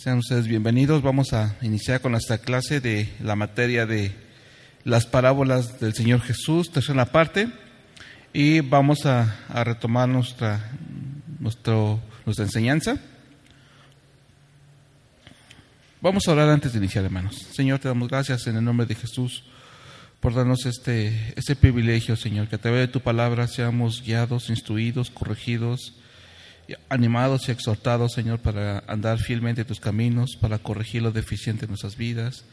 [0.00, 1.02] Sean ustedes bienvenidos.
[1.02, 4.12] Vamos a iniciar con nuestra clase de la materia de
[4.84, 7.48] las parábolas del Señor Jesús, tercera parte,
[8.32, 10.70] y vamos a, retomar nuestra,
[11.40, 12.96] nuestro, nuestra enseñanza.
[16.00, 17.34] Vamos a orar antes de iniciar, hermanos.
[17.52, 19.42] Señor, te damos gracias en el nombre de Jesús
[20.20, 25.10] por darnos este, este privilegio, Señor, que a través de tu palabra seamos guiados, instruidos,
[25.10, 25.97] corregidos,
[26.88, 31.96] animados y exhortados, Señor, para andar fielmente tus caminos, para corregir lo deficiente en nuestras
[31.96, 32.44] vidas,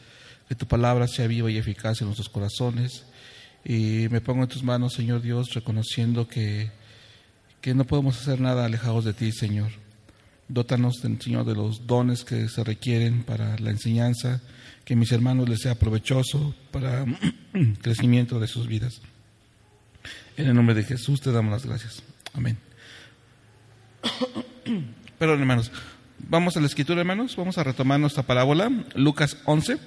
[0.48, 3.06] que tu palabra sea viva y eficaz en nuestros corazones.
[3.64, 6.72] Y me pongo en tus manos, Señor Dios, reconociendo que,
[7.62, 9.72] que no podemos hacer nada alejados de ti, Señor.
[10.48, 14.42] Dótanos, Señor, de los dones que se requieren para la enseñanza,
[14.86, 17.06] que mis hermanos les sea provechoso para
[17.54, 19.02] el crecimiento de sus vidas.
[20.38, 22.04] En el nombre de Jesús te damos las gracias.
[22.34, 22.65] Amén.
[25.20, 25.72] Perdón, hermanos.
[26.18, 27.36] Vamos a la escritura, hermanos.
[27.36, 29.78] Vamos a retomar nuestra parábola, Lucas 11.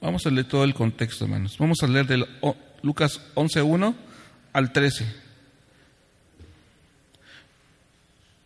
[0.00, 1.56] Vamos a leer todo el contexto, hermanos.
[1.58, 2.26] Vamos a leer del
[2.82, 3.94] Lucas 11.1
[4.52, 5.06] al 13.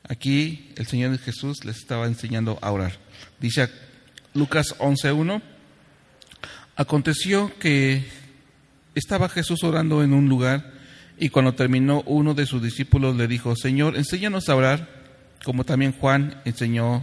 [0.09, 2.93] Aquí el Señor Jesús les estaba enseñando a orar.
[3.41, 3.69] Dice
[4.35, 5.43] Lucas 11.1,
[6.77, 8.07] aconteció que
[8.95, 10.76] estaba Jesús orando en un lugar
[11.19, 14.89] y cuando terminó uno de sus discípulos le dijo, Señor, enséñanos a orar,
[15.45, 17.03] como también Juan enseñó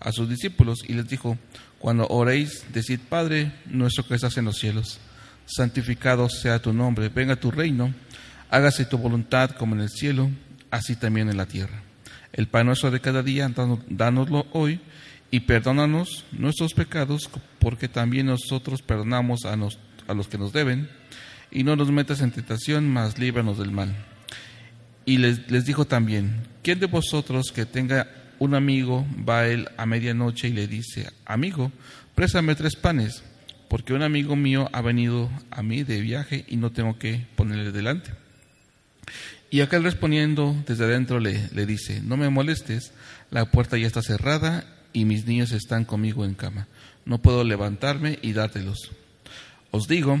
[0.00, 1.36] a sus discípulos y les dijo,
[1.78, 4.98] cuando oréis, decid, Padre nuestro que estás en los cielos,
[5.46, 7.94] santificado sea tu nombre, venga tu reino,
[8.50, 10.30] hágase tu voluntad como en el cielo,
[10.70, 11.82] así también en la tierra.
[12.32, 13.50] El pan nuestro de cada día,
[13.88, 14.80] dánoslo hoy
[15.30, 20.88] y perdónanos nuestros pecados, porque también nosotros perdonamos a, los que nos deben,
[21.50, 23.94] y no nos metas en tentación, mas líbranos del mal.
[25.04, 29.68] Y les, les dijo también, ¿quién de vosotros que tenga un amigo va a él
[29.76, 31.72] a medianoche y le dice, amigo,
[32.14, 33.22] préstame tres panes,
[33.68, 37.72] porque un amigo mío ha venido a mí de viaje y no tengo que ponerle
[37.72, 38.10] delante?
[39.50, 42.92] Y aquel respondiendo desde adentro le, le dice, no me molestes,
[43.30, 46.68] la puerta ya está cerrada y mis niños están conmigo en cama.
[47.06, 48.90] No puedo levantarme y dártelos.
[49.70, 50.18] Os digo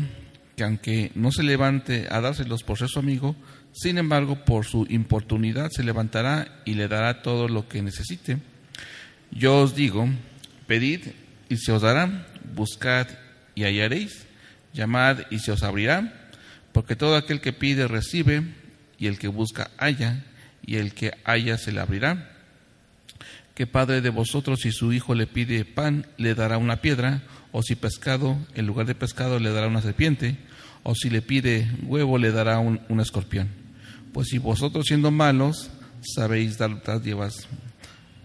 [0.58, 3.36] que aunque no se levante a dárselos por ser su amigo,
[3.72, 8.38] sin embargo, por su importunidad se levantará y le dará todo lo que necesite.
[9.30, 10.08] Yo os digo,
[10.66, 11.00] pedid
[11.48, 12.26] y se os dará,
[12.56, 13.06] buscad
[13.54, 14.26] y hallaréis,
[14.74, 16.30] llamad y se os abrirá,
[16.72, 18.42] porque todo aquel que pide recibe,
[18.98, 20.24] y el que busca halla,
[20.66, 22.32] y el que halla se le abrirá.
[23.54, 27.22] ¿Qué padre de vosotros si su hijo le pide pan le dará una piedra?
[27.52, 30.36] ¿O si pescado, en lugar de pescado, le dará una serpiente?
[30.88, 33.50] O si le pide huevo le dará un, escorpión.
[34.14, 35.68] Pues si vosotros siendo malos
[36.00, 37.46] sabéis dar llevas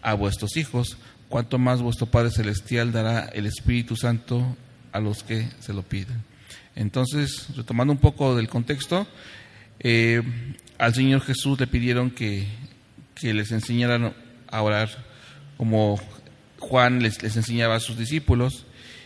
[0.01, 0.97] a vuestros hijos,
[1.27, 4.55] cuanto más vuestro Padre Celestial dará el Espíritu Santo
[4.93, 6.23] a los que se lo piden.
[6.73, 9.07] Entonces, retomando un poco del contexto,
[9.81, 10.23] eh,
[10.77, 12.47] al Señor Jesús le pidieron que,
[13.21, 14.13] les enseñaran
[14.47, 14.89] a orar
[15.57, 15.99] como
[16.59, 18.65] Juan les enseñaba a sus discípulos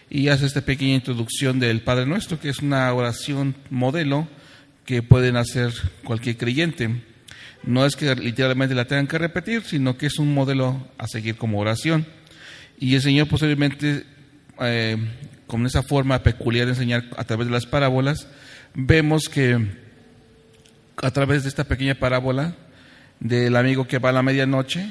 [0.10, 4.28] y hace esta pequeña introducción del Padre Nuestro, que es una oración modelo
[4.86, 5.74] que pueden hacer
[6.04, 7.04] cualquier creyente.
[7.64, 11.36] No es que literalmente la tengan que repetir, sino que es un modelo a seguir
[11.36, 12.06] como oración.
[12.80, 14.06] Y el Señor posiblemente,
[14.62, 14.98] eh,
[15.46, 18.28] con esa forma peculiar de enseñar a través de las parábolas,
[18.74, 19.58] vemos que
[20.98, 22.56] a través de esta pequeña parábola
[23.20, 24.90] del amigo que va a la medianoche,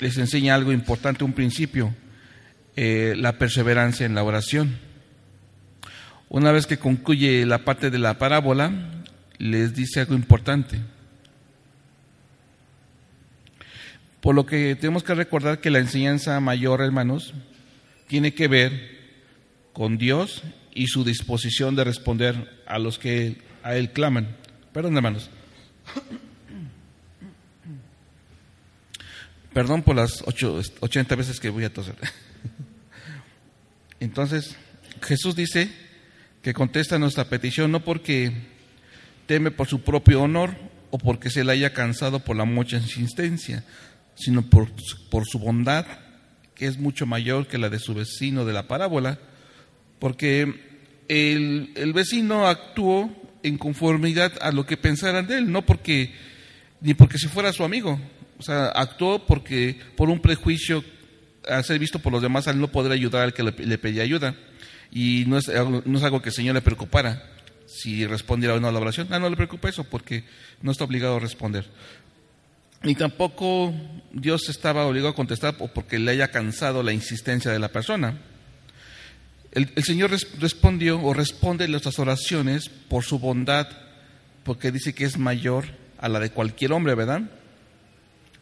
[0.00, 1.94] les enseña algo importante, un principio
[2.76, 4.78] eh, la perseverancia en la oración.
[6.28, 8.72] Una vez que concluye la parte de la parábola,
[9.38, 10.80] les dice algo importante.
[14.20, 17.32] Por lo que tenemos que recordar que la enseñanza mayor, hermanos,
[18.08, 18.96] tiene que ver
[19.72, 20.42] con Dios
[20.74, 24.36] y su disposición de responder a los que a Él claman.
[24.72, 25.30] Perdón, hermanos.
[29.52, 31.94] Perdón por las ocho, 80 veces que voy a toser.
[34.00, 34.56] Entonces,
[35.02, 35.70] Jesús dice
[36.42, 38.32] que contesta nuestra petición no porque
[39.26, 40.56] teme por su propio honor
[40.90, 43.64] o porque se le haya cansado por la mucha insistencia,
[44.14, 44.68] sino por,
[45.10, 45.86] por su bondad,
[46.54, 49.18] que es mucho mayor que la de su vecino de la parábola,
[49.98, 53.10] porque el, el vecino actuó
[53.42, 56.12] en conformidad a lo que pensaran de él, no porque
[56.80, 58.00] ni porque si fuera su amigo,
[58.38, 60.84] o sea, actuó porque por un prejuicio
[61.46, 64.34] a ser visto por los demás al no poder ayudar al que le, pedía ayuda.
[64.90, 67.22] Y no es, no es, algo que el Señor le preocupara
[67.66, 69.08] si respondiera o no a la oración.
[69.10, 70.24] Ah, no le preocupa eso porque
[70.62, 71.66] no está obligado a responder.
[72.82, 73.74] ni tampoco
[74.12, 78.18] Dios estaba obligado a contestar porque le haya cansado la insistencia de la persona.
[79.56, 83.66] El, Señor respondió o responde nuestras oraciones por su bondad,
[84.44, 85.64] porque dice que es mayor
[85.98, 87.22] a la de cualquier hombre, ¿verdad?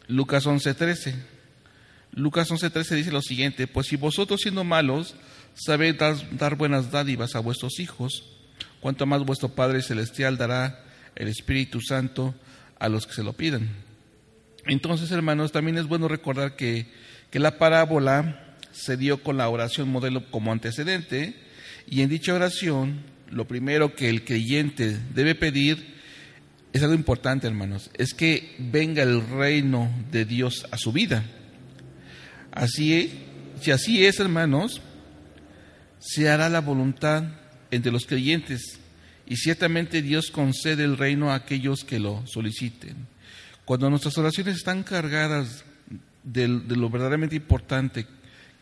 [0.07, 1.34] Lucas 11:13.
[2.15, 5.15] Lucas 11:13 dice lo siguiente, pues si vosotros siendo malos
[5.53, 8.23] sabéis dar, buenas dádivas a vuestros hijos,
[8.79, 10.81] cuanto más vuestro Padre Celestial dará
[11.15, 12.33] el Espíritu Santo
[12.79, 13.69] a los que se lo pidan.
[14.65, 16.87] Entonces, hermanos, también es bueno recordar que,
[17.31, 21.35] que la parábola se dio con la oración modelo como antecedente
[21.85, 25.95] y en dicha oración lo primero que el creyente debe pedir
[26.71, 31.23] es algo importante, hermanos, es que venga el reino de Dios a su vida.
[32.55, 33.11] Así,
[33.61, 34.81] si así es, hermanos,
[35.99, 37.25] se hará la voluntad
[37.69, 38.79] entre los creyentes
[39.27, 43.07] y ciertamente Dios concede el reino a aquellos que lo soliciten.
[43.65, 45.65] Cuando nuestras oraciones están cargadas
[46.23, 48.07] de, lo verdaderamente importante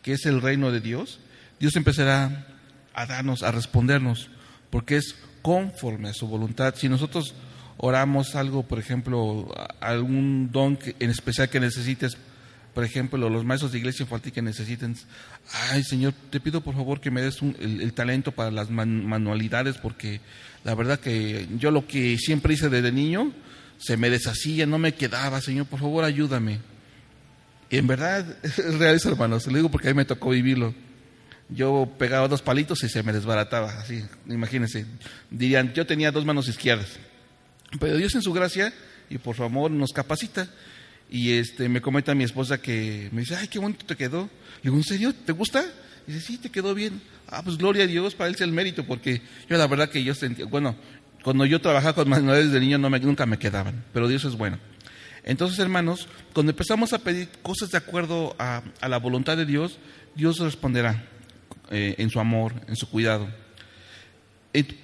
[0.02, 1.20] que es el reino de Dios,
[1.60, 2.46] Dios empezará
[2.94, 4.28] a darnos, a respondernos,
[4.70, 6.74] porque es conforme a su voluntad.
[6.76, 7.34] Si nosotros
[7.76, 12.16] oramos algo, por ejemplo, algún don en especial que necesites,
[12.74, 14.96] por ejemplo, los maestros de iglesia infantil que necesiten,
[15.70, 20.20] ay Señor, te pido por favor que me des el, talento para las manualidades, porque
[20.64, 23.32] la verdad que yo lo que siempre hice desde niño,
[23.78, 26.58] se me deshacía, no me quedaba, Señor, por favor ayúdame.
[27.70, 30.30] Y en verdad es real eso, hermano, se lo digo porque a mí me tocó
[30.30, 30.74] vivirlo.
[31.48, 34.86] Yo pegaba dos palitos y se me desbarataba, así, imagínense.
[35.30, 36.88] Dirían, yo tenía dos manos izquierdas.
[37.78, 38.72] Pero Dios en su gracia
[39.10, 40.48] y por su amor nos capacita
[41.10, 44.22] y este, me comenta mi esposa que me dice, ay, qué bonito te quedó.
[44.62, 45.14] Le digo, ¿en serio?
[45.14, 45.64] ¿Te gusta?
[46.06, 47.00] Y dice, sí, te quedó bien.
[47.28, 50.02] Ah, pues gloria a Dios, para él sea el mérito, porque yo la verdad que
[50.02, 50.76] yo sentía, bueno,
[51.22, 54.34] cuando yo trabajaba con manuales de niño no me, nunca me quedaban, pero Dios es
[54.36, 54.58] bueno.
[55.24, 59.78] Entonces, hermanos, cuando empezamos a pedir cosas de acuerdo a, la voluntad de Dios,
[60.14, 61.06] Dios responderá
[61.70, 63.26] eh, en su amor, en su cuidado.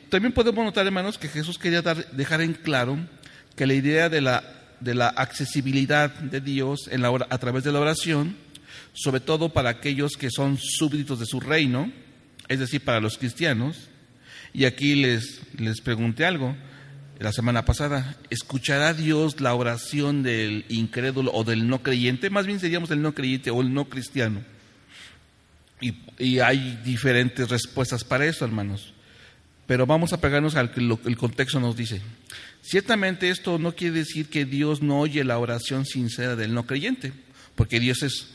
[0.09, 2.99] también podemos notar, hermanos, que Jesús quería dejar en claro
[3.55, 7.73] que la idea de la de la accesibilidad de Dios en la, a través de
[7.73, 8.37] la oración,
[8.93, 11.93] sobre todo para aquellos que son súbditos de su reino,
[12.49, 13.89] es decir, para los cristianos.
[14.53, 16.57] Y aquí les, les pregunté algo
[17.21, 22.31] la semana pasada, ¿escuchará Dios la oración del incrédulo o del no creyente?
[22.31, 24.43] Más bien seríamos el no creyente o el no cristiano.
[25.83, 28.95] Y, y hay diferentes respuestas para eso, hermanos.
[29.71, 32.01] Pero vamos a pegarnos al que el contexto nos dice.
[32.61, 37.13] Ciertamente esto no quiere decir que Dios no oye la oración sincera del no creyente,
[37.55, 38.33] porque Dios es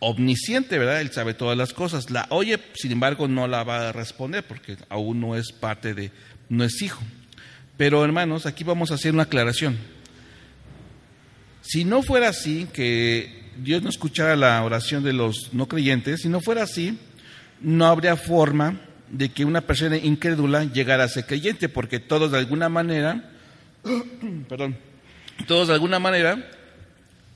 [0.00, 1.00] omnisciente, ¿verdad?
[1.00, 2.10] Él sabe todas las cosas.
[2.10, 6.10] La oye, sin embargo, no la va a responder porque aún no es parte de,
[6.48, 7.04] no es hijo.
[7.76, 9.78] Pero hermanos, aquí vamos a hacer una aclaración.
[11.62, 16.28] Si no fuera así, que Dios no escuchara la oración de los no creyentes, si
[16.28, 16.98] no fuera así,
[17.60, 22.38] no habría forma de que una persona incrédula llegara a ser creyente, porque todos de
[22.38, 23.32] alguna manera
[24.48, 24.76] perdón,
[25.46, 26.50] todos de alguna manera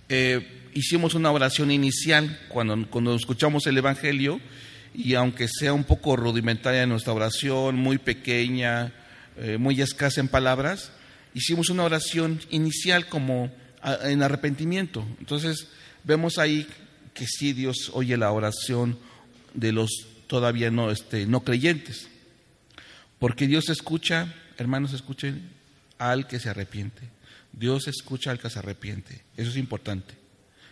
[0.09, 4.41] eh, hicimos una oración inicial cuando, cuando escuchamos el Evangelio
[4.95, 8.93] y aunque sea un poco rudimentaria nuestra oración, muy pequeña,
[9.39, 10.93] eh, muy escasa en palabras,
[11.35, 13.51] hicimos una oración inicial como
[14.03, 15.05] en arrepentimiento.
[15.19, 15.69] Entonces
[16.05, 16.67] vemos ahí
[17.15, 18.99] que sí Dios oye la oración
[19.55, 19.91] de los
[20.33, 22.09] todavía no, este, no creyentes.
[23.19, 25.51] Porque Dios escucha, hermanos, escuchen,
[25.99, 27.03] al que se arrepiente.
[27.53, 29.21] Dios escucha al que se arrepiente.
[29.37, 30.15] Eso es importante.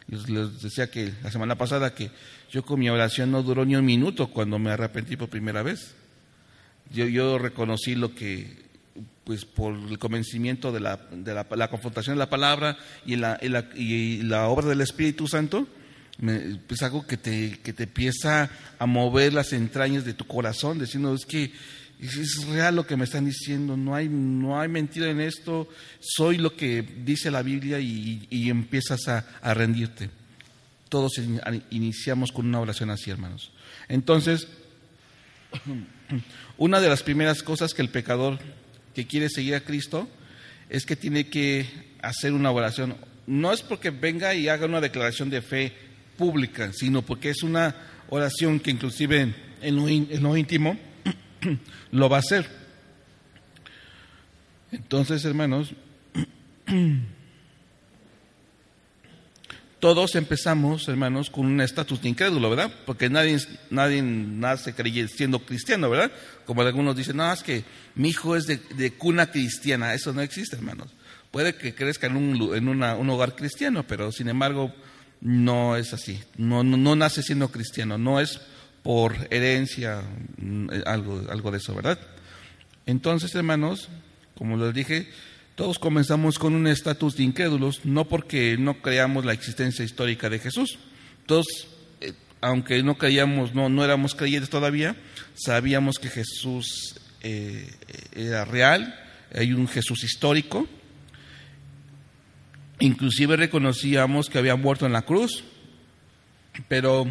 [0.06, 2.10] Les, decía que la semana pasada que
[2.50, 5.94] yo con mi oración no duró ni un minuto cuando me arrepentí por primera vez.
[6.90, 8.64] Yo, reconocí lo que,
[9.24, 14.22] pues por el convencimiento de la, de la, confrontación de la palabra y la, y
[14.22, 15.68] la, obra del Espíritu Santo,
[16.20, 20.78] me, pues algo que te, que te empieza a mover las entrañas de tu corazón,
[20.78, 21.52] diciendo, es que
[22.00, 25.68] es real lo que me están diciendo, no hay, no hay mentira en esto,
[26.00, 30.10] soy lo que dice la Biblia y, empiezas a, a, rendirte.
[30.88, 31.12] Todos
[31.70, 33.52] iniciamos con una oración así, hermanos.
[33.88, 34.48] Entonces,
[36.56, 38.38] una de las primeras cosas que el pecador
[38.94, 40.08] que quiere seguir a Cristo
[40.68, 41.66] es que tiene que
[42.02, 42.96] hacer una oración.
[43.26, 45.89] No es porque venga y haga una declaración de fe
[46.20, 47.74] pública, sino porque es una
[48.10, 50.78] oración que inclusive en lo, en lo íntimo,
[51.92, 52.46] lo va a hacer.
[54.70, 55.72] Entonces, hermanos,
[59.80, 62.70] todos empezamos, hermanos, con un estatus de incrédulo, ¿verdad?
[62.84, 63.38] Porque nadie,
[63.70, 64.74] nadie nace
[65.08, 66.12] siendo cristiano, ¿verdad?
[66.44, 69.94] Como algunos dicen, no, es que mi hijo es de, cuna cristiana.
[69.94, 70.88] Eso no existe, hermanos.
[71.30, 74.74] Puede que crezca en un, en un hogar cristiano, pero sin embargo
[75.20, 76.20] no es así.
[76.36, 78.40] No, no, nace siendo cristiano, no es
[78.82, 80.02] por herencia,
[80.38, 81.98] mm, algo, algo de eso, ¿verdad?
[82.86, 83.88] Entonces, hermanos,
[84.34, 85.08] como les dije,
[85.54, 90.38] todos comenzamos con un estatus de incrédulos, no porque no creamos la existencia histórica de
[90.38, 90.78] Jesús.
[91.26, 91.46] Todos,
[92.00, 94.96] eh, aunque no creíamos, no, no éramos creyentes todavía,
[95.34, 97.70] sabíamos que Jesús eh,
[98.14, 98.98] era real,
[99.34, 100.66] hay un Jesús histórico.
[102.80, 105.44] Inclusive reconocíamos que había muerto en la cruz,
[106.68, 107.06] pero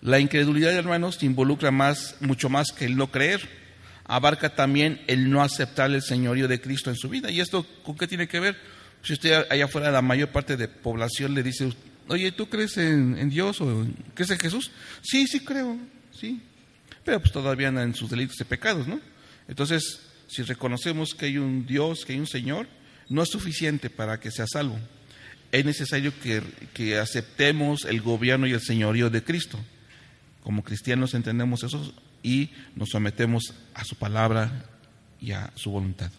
[0.00, 3.64] la incredulidad, hermanos, involucra más, mucho más que el no creer
[4.06, 7.30] abarca también el no aceptar el señorío de Cristo en su vida.
[7.30, 8.56] ¿Y esto con qué tiene que ver?
[9.02, 11.72] Si usted allá afuera, la mayor parte de población le dice,
[12.08, 14.70] oye, ¿tú crees en, Dios o crees en Jesús?
[15.02, 15.78] Sí, sí creo,
[16.12, 16.40] sí.
[17.04, 19.00] Pero pues todavía andan en sus delitos y pecados, ¿no?
[19.46, 22.66] Entonces, si reconocemos que hay un Dios, que hay un Señor,
[23.08, 24.78] no es suficiente para que sea salvo.
[25.52, 26.42] Es necesario que,
[26.72, 29.58] que aceptemos el gobierno y el señorío de Cristo.
[30.42, 34.66] Como cristianos entendemos eso y nos sometemos a su palabra
[35.20, 36.10] y a su voluntad.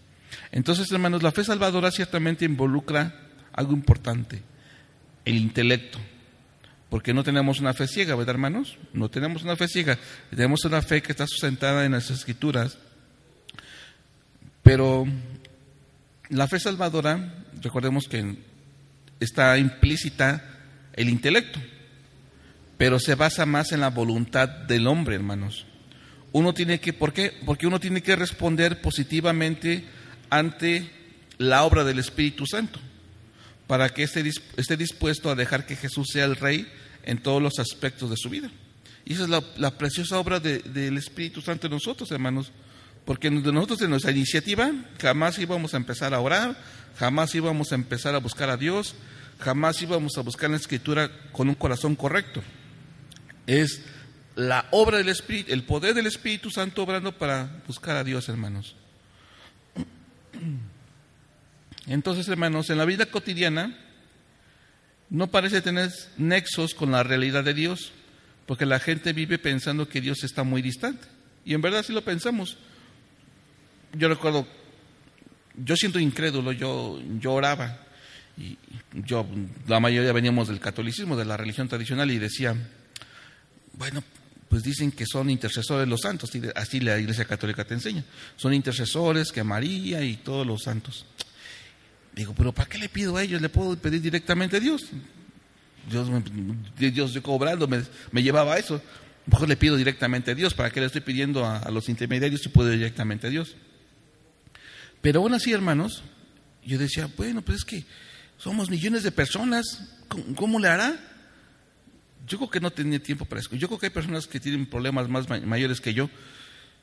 [0.51, 3.13] Entonces, hermanos, la fe salvadora ciertamente involucra
[3.53, 4.41] algo importante,
[5.25, 5.99] el intelecto.
[6.89, 8.77] Porque no tenemos una fe ciega, ¿verdad, hermanos?
[8.93, 9.97] No tenemos una fe ciega,
[10.29, 12.77] tenemos una fe que está sustentada en las escrituras.
[14.63, 15.05] Pero
[16.29, 18.35] la fe salvadora, recordemos que
[19.19, 20.43] está implícita
[20.93, 21.59] el intelecto,
[22.77, 25.65] pero se basa más en la voluntad del hombre, hermanos
[26.35, 27.31] uno tiene que, ¿por qué?
[27.45, 29.85] Porque uno tiene que responder positivamente
[30.29, 30.91] ante
[31.37, 32.77] la obra del Espíritu Santo,
[33.67, 34.21] para que esté,
[34.57, 36.67] esté dispuesto a dejar que Jesús sea el Rey
[37.05, 38.51] en todos los aspectos de su vida.
[39.05, 42.51] Y esa es la, preciosa obra del Espíritu Santo en nosotros, hermanos,
[43.05, 46.57] porque nosotros en nuestra iniciativa jamás íbamos a empezar a orar,
[46.97, 48.95] jamás íbamos a empezar a buscar a Dios,
[49.39, 52.41] jamás íbamos a buscar la Escritura con un corazón correcto.
[53.45, 53.81] Es
[54.35, 58.75] la obra del Espíritu, el poder del Espíritu Santo obrando para buscar a Dios, hermanos.
[61.87, 63.77] Entonces, hermanos, en la vida cotidiana
[65.11, 67.91] no parece tener nexos con la realidad de Dios,
[68.47, 71.07] porque la gente vive pensando que Dios está muy distante.
[71.45, 72.57] Y en verdad sí lo pensamos.
[73.93, 74.47] Yo recuerdo,
[75.55, 77.79] yo siento incrédulo, yo, yo oraba,
[78.37, 78.57] y
[78.93, 79.25] yo,
[79.67, 82.55] la mayoría veníamos del catolicismo, de la religión tradicional, y decía,
[83.73, 84.03] bueno,
[84.49, 88.03] pues dicen que son intercesores los santos, así la Iglesia Católica te enseña.
[88.35, 91.05] Son intercesores que María y todos los santos.
[92.13, 93.41] Digo, pero ¿para qué le pido a ellos?
[93.41, 94.83] ¿Le puedo pedir directamente a Dios?
[95.89, 96.07] Dios,
[96.77, 98.81] Dios yo cobrando me, me llevaba a eso.
[99.25, 100.53] Mejor le pido directamente a Dios.
[100.53, 103.55] ¿Para qué le estoy pidiendo a, los intermediarios si puedo directamente a Dios?
[105.05, 106.01] Pero aún así, hermanos,
[106.65, 107.85] yo decía, bueno, pues es que
[108.39, 109.63] somos millones de personas.
[110.35, 110.99] cómo le hará?
[112.25, 113.55] yo creo que no tenía tiempo para eso.
[113.55, 116.09] Yo creo que hay personas que tienen problemas más mayores que yo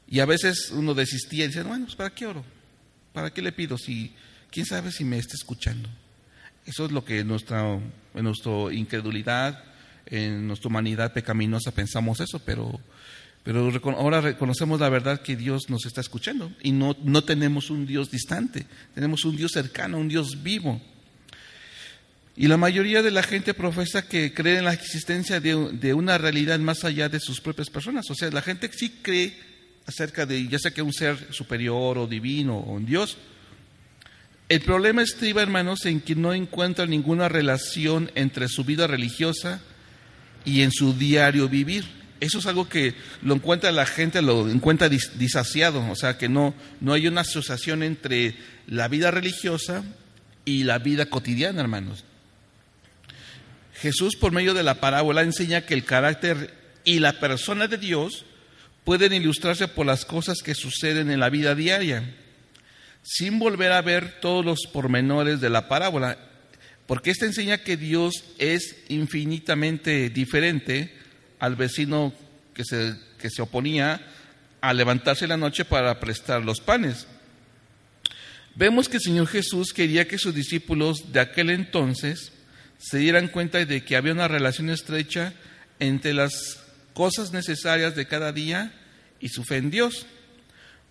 [0.07, 2.45] y a veces uno desistía y decía, bueno, pues ¿para qué oro?
[3.13, 3.77] ¿Para qué le pido?
[3.77, 4.15] Si,
[4.53, 5.89] ¿Quién sabe si me está escuchando?
[6.65, 7.75] Eso es lo que nuestra,
[8.15, 9.65] en nuestra incredulidad,
[10.07, 12.79] en nuestra humanidad pecaminosa pensamos eso, pero,
[13.45, 17.87] pero ahora reconocemos la verdad que Dios nos está escuchando y no, no tenemos un
[17.87, 20.81] Dios distante, tenemos un Dios cercano, un Dios vivo.
[22.37, 26.59] Y la mayoría de la gente profesa que cree en la existencia de, una realidad
[26.61, 28.11] más allá de sus propias personas.
[28.11, 29.37] O sea, la gente sí cree
[29.87, 33.19] acerca de, ya sea que un ser superior o divino o un Dios.
[34.49, 39.61] El problema estriba, hermanos, en que no encuentra ninguna relación entre su vida religiosa
[40.45, 42.02] y en su diario vivir.
[42.23, 46.55] Eso es algo que lo encuentra la gente, lo encuentra disasiado, o sea, que no,
[46.81, 48.37] no hay una asociación entre
[48.69, 49.83] la vida religiosa
[50.45, 52.05] y la vida cotidiana, hermanos.
[53.75, 58.25] Jesús por medio de la parábola enseña que el carácter y la persona de Dios
[58.85, 62.15] pueden ilustrarse por las cosas que suceden en la vida diaria,
[63.03, 66.17] sin volver a ver todos los pormenores de la parábola,
[66.87, 71.02] porque esta enseña que Dios es infinitamente diferente
[71.43, 72.15] al vecino
[72.55, 74.01] que se, que se oponía
[74.61, 77.09] a levantarse en la noche para prestar los panes.
[78.55, 82.31] Vemos que el Señor Jesús quería que sus discípulos de aquel entonces
[82.79, 85.35] se dieran cuenta de que había una relación estrecha
[85.81, 86.61] entre las
[86.95, 88.73] cosas necesarias de cada día
[89.19, 90.07] y su fe en Dios.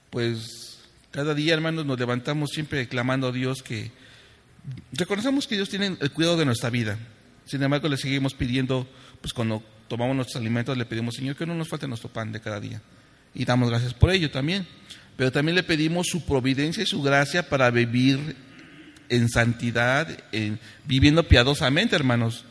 [0.10, 0.80] Pues
[1.12, 3.94] cada día, hermanos, nos levantamos siempre clamando a Dios que
[4.92, 6.98] reconocemos que Dios tiene el cuidado de nuestra vida.
[7.46, 8.86] Sin embargo, le seguimos pidiendo,
[9.22, 12.40] pues cuando tomamos nuestros alimentos, le pedimos, Señor, que no nos falte nuestro pan de
[12.40, 12.82] cada día.
[13.36, 14.66] Y damos gracias por ello también.
[15.18, 18.38] Pero también le pedimos su providencia y su gracia para vivir
[19.10, 22.46] en santidad, en, viviendo piadosamente, hermanos.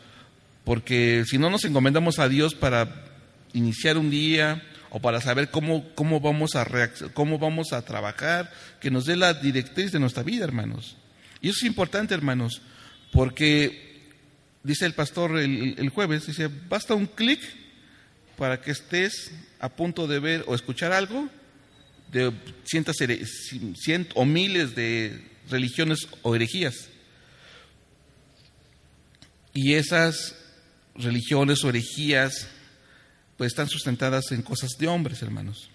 [0.63, 3.05] Porque si no nos encomendamos a Dios para
[3.53, 6.67] iniciar un día o para saber cómo, cómo, vamos a
[7.15, 10.95] cómo vamos a trabajar, que nos dé la directriz de nuestra vida, hermanos.
[11.41, 12.61] Y eso es importante, hermanos,
[13.11, 13.90] porque
[14.63, 17.39] dice el pastor el, jueves, dice, basta un clic
[18.37, 21.29] para que estés a punto de ver o escuchar algo
[22.11, 22.31] de
[22.65, 22.97] cientos,
[23.75, 26.89] cientos o miles de religiones o herejías.
[29.53, 30.35] Y esas
[30.95, 32.47] religiones o herejías
[33.37, 35.69] pues están sustentadas en cosas de hombres, hermanos.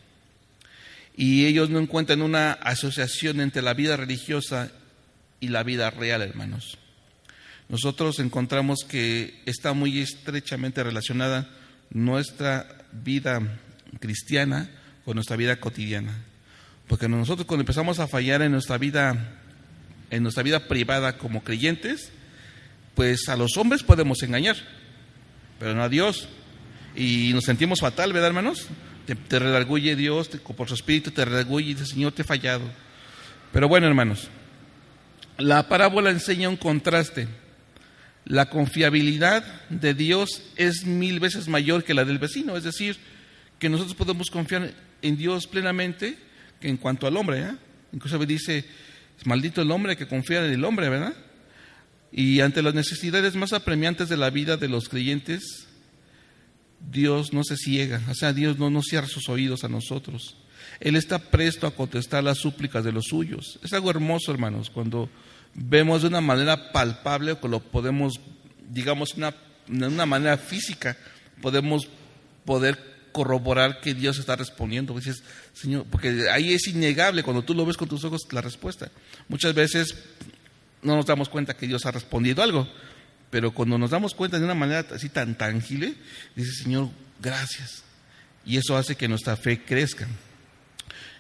[1.17, 4.71] Y ellos no encuentran una asociación entre la vida religiosa
[5.41, 6.79] y la vida real, hermanos.
[7.69, 11.49] Nosotros encontramos que está muy estrechamente relacionada
[11.91, 13.41] nuestra vida
[13.99, 14.71] cristiana
[15.05, 16.13] con nuestra vida cotidiana.
[16.87, 19.41] Porque nosotros cuando empezamos a fallar en nuestra vida,
[20.11, 22.13] en nuestra vida privada como creyentes,
[22.95, 24.57] pues a los hombres podemos engañar,
[25.59, 26.29] pero no a Dios.
[26.95, 28.69] Y nos sentimos fatal, ¿verdad, hermanos?
[29.07, 29.39] Te, te
[29.97, 32.65] Dios, por su espíritu te redarguye y dice, Señor, te he fallado.
[33.53, 34.29] Pero bueno, hermanos,
[35.39, 37.29] la parábola enseña un contraste.
[38.27, 42.97] La confiabilidad de Dios es mil veces mayor que la del vecino, es decir,
[43.61, 46.19] que nosotros podemos confiar en Dios plenamente
[46.61, 47.41] que en cuanto al hombre.
[47.41, 47.55] ¿eh?
[47.93, 48.65] Incluso dice,
[49.25, 51.15] maldito el hombre que confía en el hombre, ¿verdad?
[52.11, 55.69] Y ante las necesidades más apremiantes de la vida de los creyentes,
[56.91, 60.37] Dios no se ciega, o sea, Dios no nos cierra sus oídos a nosotros.
[60.81, 63.61] Él está presto a contestar las súplicas de los suyos.
[63.63, 65.09] Es algo hermoso, hermanos, cuando
[65.57, 68.21] vemos de una manera palpable, o lo podemos,
[68.69, 69.35] digamos, una,
[69.67, 70.97] de una manera física,
[71.41, 71.89] podemos
[72.45, 74.95] poder corroborar que Dios está respondiendo.
[74.95, 75.23] Dices,
[75.55, 78.91] Señor, porque ahí es innegable cuando tú lo ves con tus ojos la respuesta.
[79.29, 79.97] Muchas veces
[80.83, 82.69] no nos damos cuenta que Dios ha respondido algo,
[83.31, 85.95] pero cuando nos damos cuenta de una manera así tan tangible,
[86.35, 87.83] dice Señor, gracias.
[88.45, 90.07] Y eso hace que nuestra fe crezca.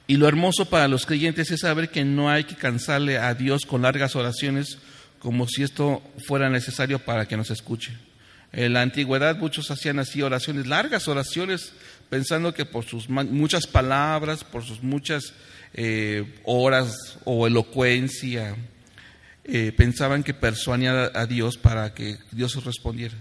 [0.06, 3.66] Y lo hermoso para los creyentes es saber que no hay que cansarle a Dios
[3.66, 4.78] con largas oraciones
[5.18, 7.92] como si esto fuera necesario para que nos escuche.
[8.52, 11.72] En la antigüedad muchos hacían así oraciones, largas oraciones,
[12.08, 15.34] pensando que por sus muchas palabras, por sus muchas
[15.74, 18.54] eh, horas o elocuencia,
[19.44, 23.16] eh, pensaban que persuadían a Dios para que Dios respondiera.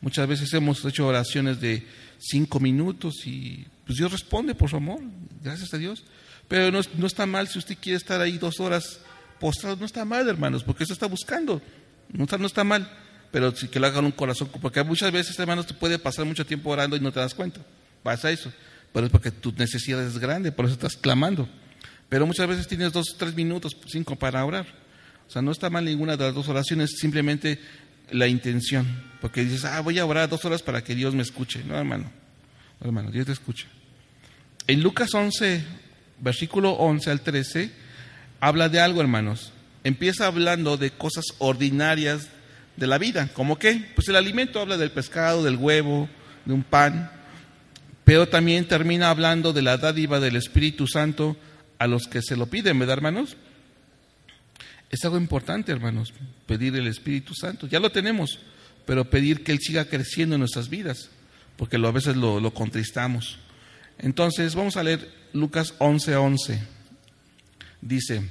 [0.00, 1.86] Muchas veces hemos hecho oraciones de
[2.30, 5.00] cinco minutos y pues Dios responde por su amor,
[5.42, 6.04] gracias a Dios.
[6.48, 9.00] Pero no, no está mal si usted quiere estar ahí dos horas
[9.40, 11.60] postrado, no está mal, hermanos, porque eso está buscando,
[12.12, 12.88] no está, no está mal
[13.34, 16.46] pero sí que lo hagan un corazón, porque muchas veces, hermanos, te puede pasar mucho
[16.46, 17.60] tiempo orando y no te das cuenta.
[18.00, 18.52] Pasa eso.
[18.92, 21.48] Pero es porque tu necesidad es grande, por eso estás clamando.
[22.08, 24.68] Pero muchas veces tienes dos, tres minutos, cinco para orar.
[25.26, 27.58] O sea, no está mal ninguna de las dos oraciones, simplemente
[28.10, 28.86] la intención.
[29.20, 31.62] Porque dices, ah, voy a orar dos horas para que Dios me escuche.
[31.64, 32.10] No, hermano.
[32.80, 33.66] No, hermano, Dios te escucha.
[34.66, 35.64] En Lucas 11,
[36.20, 37.70] versículo 11 al 13,
[38.40, 39.52] habla de algo, hermanos.
[39.82, 42.28] Empieza hablando de cosas ordinarias
[42.76, 43.28] de la vida.
[43.34, 43.90] ¿Cómo qué?
[43.94, 46.08] Pues el alimento habla del pescado, del huevo,
[46.44, 47.10] de un pan,
[48.04, 51.36] pero también termina hablando de la dádiva del Espíritu Santo
[51.78, 53.36] a los que se lo piden, ¿verdad, hermanos?
[54.94, 56.14] Es algo importante, hermanos,
[56.46, 57.66] pedir el Espíritu Santo.
[57.66, 58.38] Ya lo tenemos,
[58.86, 61.10] pero pedir que Él siga creciendo en nuestras vidas,
[61.56, 63.40] porque a veces lo, contristamos.
[63.98, 66.16] Entonces, vamos a leer Lucas 11:11.
[66.16, 66.62] 11.
[67.80, 68.22] Dice,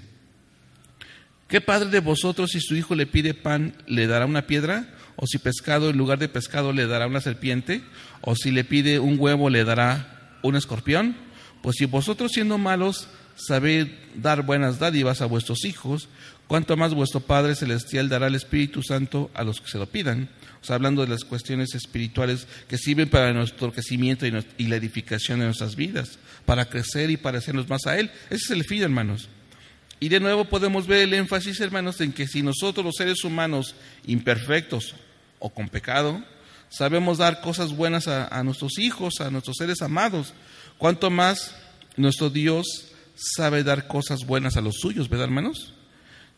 [1.50, 4.88] ¿Qué padre de vosotros si su hijo le pide pan le dará una piedra?
[5.18, 7.84] ¿O si pescado en lugar de pescado le dará una serpiente?
[8.22, 11.18] ¿O si le pide un huevo le dará un escorpión?
[11.62, 16.08] Pues si vosotros siendo malos sabéis dar buenas dádivas a vuestros hijos,
[16.48, 20.30] cuánto más vuestro Padre Celestial dará el Espíritu Santo a los que se lo pidan.
[20.62, 25.40] O sea, hablando de las cuestiones espirituales que sirven para nuestro crecimiento y la edificación
[25.40, 28.10] de nuestras vidas, para crecer y parecernos más a Él.
[28.30, 29.28] Ese es el fin, hermanos.
[30.00, 33.76] Y de nuevo podemos ver el énfasis, hermanos, en que si nosotros los seres humanos
[34.06, 34.96] imperfectos
[35.40, 36.22] o con pecado,
[36.70, 40.34] sabemos dar cosas buenas a, nuestros hijos, a nuestros seres amados,
[40.78, 41.56] cuanto más
[41.96, 42.66] nuestro Dios
[43.16, 45.74] sabe dar cosas buenas a los suyos, ¿verdad, hermanos?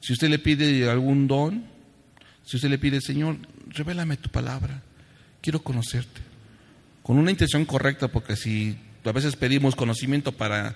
[0.06, 1.66] Si usted le pide algún don,
[2.44, 3.38] si usted le pide, Señor,
[3.70, 4.84] revélame tu palabra,
[5.42, 6.22] quiero conocerte,
[7.02, 10.76] con una intención correcta, porque si a veces pedimos conocimiento para,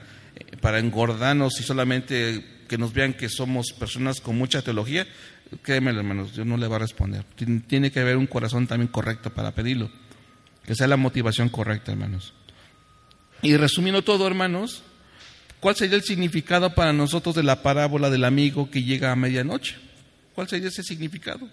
[0.62, 5.06] para engordarnos y solamente que nos vean que somos personas con mucha teología,
[5.62, 7.24] créeme, hermanos, Dios no le va a responder.
[7.68, 9.92] Tiene que haber un corazón también correcto para pedirlo,
[10.66, 12.34] que sea la motivación correcta, hermanos.
[13.44, 14.82] Y resumiendo todo, hermanos,
[15.60, 19.76] ¿cuál sería el significado para nosotros de la parábola del amigo que llega a medianoche?
[20.34, 21.50] ¿Cuál sería ese significado?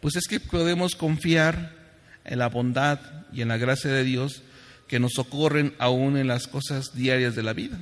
[0.00, 1.74] Pues es que podemos confiar
[2.24, 3.00] en la bondad
[3.32, 4.42] y en la gracia de Dios
[4.88, 7.78] que nos socorren aún en las cosas diarias de la vida.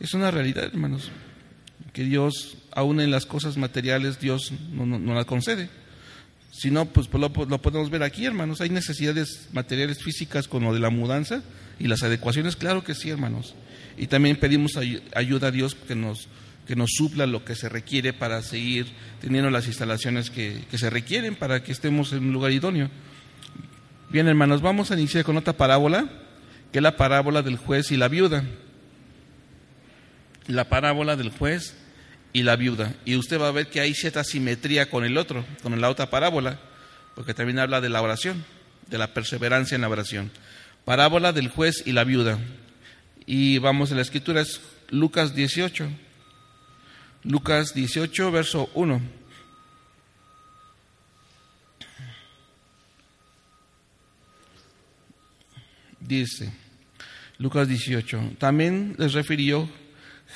[0.00, 1.10] Es una realidad, hermanos,
[1.92, 5.70] que Dios, aún en las cosas materiales, Dios no, no, la concede.
[6.52, 8.60] Si no, pues lo, lo, podemos ver aquí, hermanos.
[8.60, 11.42] Hay necesidades materiales físicas con lo de la mudanza
[11.78, 13.54] y las adecuaciones, claro que sí, hermanos.
[13.96, 14.78] Y también pedimos
[15.14, 16.28] ayuda a Dios que nos,
[16.66, 18.86] que nos supla lo que se requiere para seguir
[19.20, 22.90] teniendo las instalaciones que, que se requieren para que estemos en un lugar idóneo.
[24.10, 26.08] Bien, hermanos, vamos a iniciar con otra parábola,
[26.72, 28.44] que es la parábola del juez y la viuda
[30.48, 31.76] la parábola del juez
[32.32, 32.94] y la viuda.
[33.04, 36.10] Y usted va a ver que hay cierta simetría con el otro, con la otra
[36.10, 36.58] parábola,
[37.14, 38.44] porque también habla de la oración,
[38.88, 40.30] de la perseverancia en la oración.
[40.88, 42.38] Parábola del juez y la viuda.
[43.26, 45.86] Y vamos a la escritura, es Lucas 18.
[47.24, 48.98] Lucas 18, verso 1.
[56.00, 56.54] Dice,
[57.36, 59.68] Lucas 18, también les refirió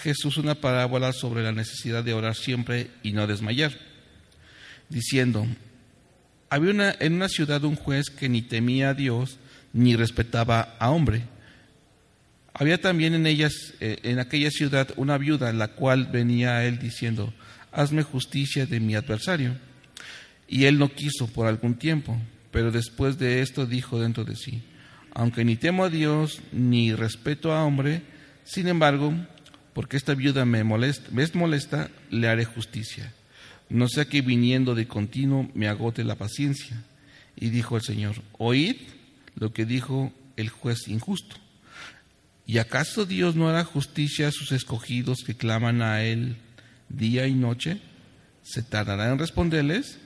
[0.02, 3.72] Jesús una parábola sobre la necesidad de orar siempre y no desmayar,
[4.90, 5.46] diciendo,
[6.50, 9.38] había una, en una ciudad un juez que ni temía a Dios
[9.72, 11.22] ni respetaba a hombre.
[12.54, 16.78] Había también en, ellas, eh, en aquella ciudad una viuda, la cual venía a él
[16.78, 17.32] diciendo,
[17.72, 19.56] hazme justicia de mi adversario.
[20.48, 22.18] Y él no quiso por algún tiempo,
[22.50, 24.62] pero después de esto dijo dentro de sí,
[25.14, 28.02] aunque ni temo a Dios ni respeto a hombre,
[28.44, 29.14] sin embargo,
[29.72, 33.12] porque esta viuda me, me es molesta, le haré justicia.
[33.70, 36.82] No sea que viniendo de continuo me agote la paciencia.
[37.37, 38.76] Y dijo el Señor, oíd
[39.34, 41.36] lo que dijo el juez injusto.
[42.46, 46.36] ¿Y acaso Dios no hará justicia a sus escogidos que claman a Él
[46.88, 47.80] día y noche?
[48.42, 49.98] ¿Se tardará en responderles?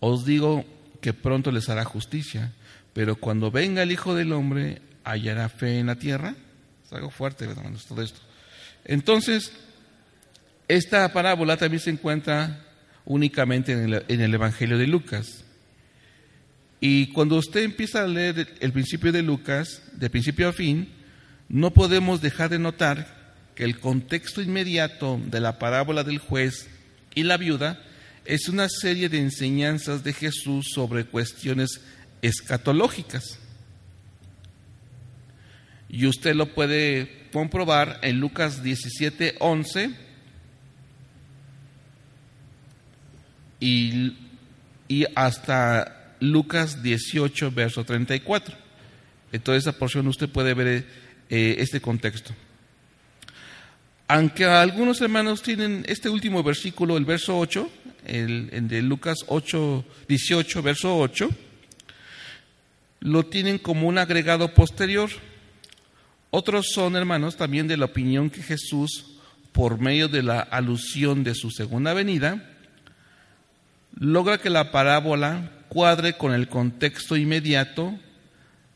[0.00, 0.64] Os digo
[1.00, 2.52] que pronto les hará justicia,
[2.92, 6.34] pero cuando venga el Hijo del Hombre, ¿hallará fe en la tierra?
[6.84, 8.20] Es algo fuerte, hermanos, todo esto.
[8.84, 9.52] Entonces,
[10.68, 12.64] esta parábola también se encuentra
[13.04, 15.43] únicamente en el, Evangelio de Lucas.
[16.86, 20.86] Y cuando usted empieza a leer el principio de Lucas, de principio a fin,
[21.48, 26.68] no podemos dejar de notar que el contexto inmediato de la parábola del juez
[27.14, 27.82] y la viuda
[28.26, 31.80] es una serie de enseñanzas de Jesús sobre cuestiones
[32.20, 33.38] escatológicas.
[35.88, 39.90] Y usted lo puede comprobar en Lucas 17, 11
[43.60, 44.18] y,
[44.86, 48.56] y hasta Lucas 18, verso 34.
[49.32, 50.86] En toda esa porción usted puede ver
[51.28, 52.34] eh, este contexto.
[54.06, 57.70] Aunque algunos hermanos tienen este último versículo, el verso 8,
[58.06, 61.30] el, de Lucas 8, 18, verso 8,
[63.00, 65.10] lo tienen como un agregado posterior
[66.36, 69.20] otros son, hermanos, también de la opinión que Jesús,
[69.52, 72.50] por medio de la alusión de su segunda venida,
[73.94, 77.98] logra que la parábola cuadre con el contexto inmediato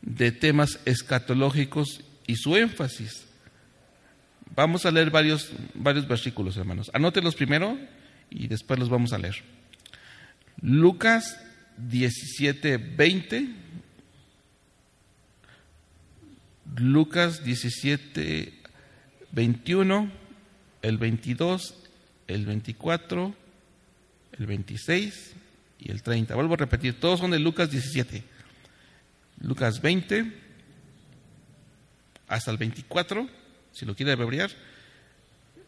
[0.01, 3.25] de temas escatológicos y su énfasis.
[4.53, 6.91] Vamos a leer varios, varios versículos, hermanos.
[6.93, 7.77] Anótelos primero
[8.29, 9.37] y después los vamos a leer.
[10.61, 11.39] Lucas
[11.77, 13.55] 17, 20
[16.75, 18.53] Lucas 17,
[19.31, 20.11] 21,
[20.81, 21.75] el 22,
[22.27, 23.33] el 24,
[24.37, 25.35] el 26
[25.79, 26.35] y el 30.
[26.35, 28.23] Vuelvo a repetir, todos son de Lucas 17.
[29.41, 30.33] Lucas 20
[32.27, 33.27] hasta el 24,
[33.71, 34.51] si lo quiere abreviar,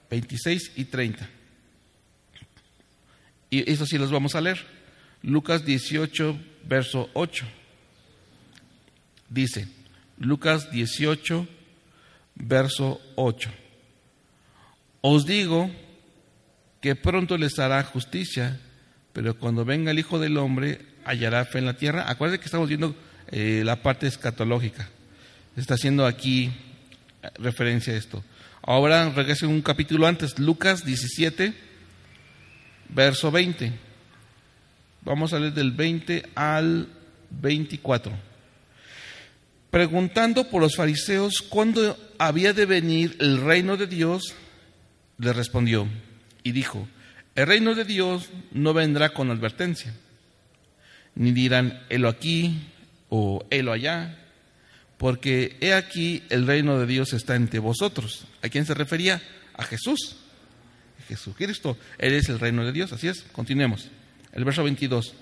[0.10, 1.28] 26 y 30.
[3.50, 4.66] Y eso sí los vamos a leer.
[5.24, 7.46] Lucas 18, verso 8.
[9.30, 9.68] Dice,
[10.18, 11.48] Lucas 18,
[12.36, 13.50] verso 8.
[15.02, 15.72] Os digo
[16.80, 18.60] que pronto les hará justicia,
[19.14, 22.10] pero cuando venga el Hijo del Hombre hallará fe en la tierra.
[22.10, 22.96] Acuérdense que estamos viendo
[23.32, 24.90] eh, la parte escatológica.
[25.56, 26.52] Está haciendo aquí
[27.22, 28.24] eh, referencia a esto.
[28.62, 31.54] Ahora regrese un capítulo antes, Lucas 17,
[32.90, 33.72] verso 20.
[35.04, 36.88] Vamos a leer del 20 al
[37.32, 38.32] 24
[39.72, 44.36] preguntando por los fariseos cuándo había de venir el reino de Dios,
[45.18, 45.88] le respondió
[46.44, 46.88] y dijo,
[47.36, 49.94] el reino de Dios no vendrá con advertencia,
[51.16, 52.68] ni dirán, helo aquí
[53.10, 54.18] o helo allá,
[54.98, 58.28] porque he aquí el reino de Dios está entre vosotros.
[58.42, 59.22] ¿A quién se refería?
[59.56, 60.18] A Jesús.
[61.08, 61.78] Jesucristo.
[61.98, 63.24] Él es el reino de Dios, así es.
[63.32, 63.90] Continuemos.
[64.32, 65.14] El verso 22.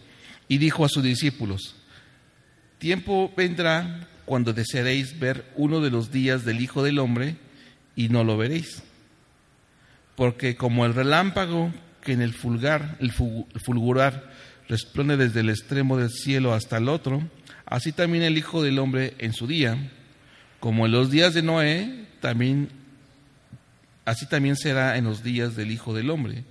[0.48, 1.76] Y dijo a sus discípulos,
[2.78, 7.38] tiempo vendrá cuando desearéis ver uno de los días del Hijo del Hombre
[7.96, 8.84] y no lo veréis.
[10.16, 14.32] Porque como el relámpago que en el fulgar, el fulgurar
[14.68, 17.28] responde desde el extremo del cielo hasta el otro,
[17.66, 19.92] así también el Hijo del Hombre en su día,
[20.60, 22.70] como en los días de Noé, también
[24.06, 26.44] así también será en los días del Hijo del Hombre.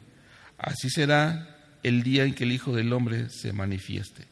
[0.59, 4.25] Así será el día en que el Hijo del Hombre se manifieste.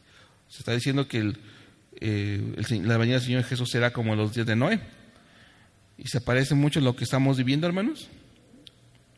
[0.49, 1.33] Se está diciendo que
[1.99, 4.79] eh, la venida del Señor Jesús será como en los días de Noé.
[5.97, 8.07] Y se parece mucho a lo que estamos viviendo, hermanos.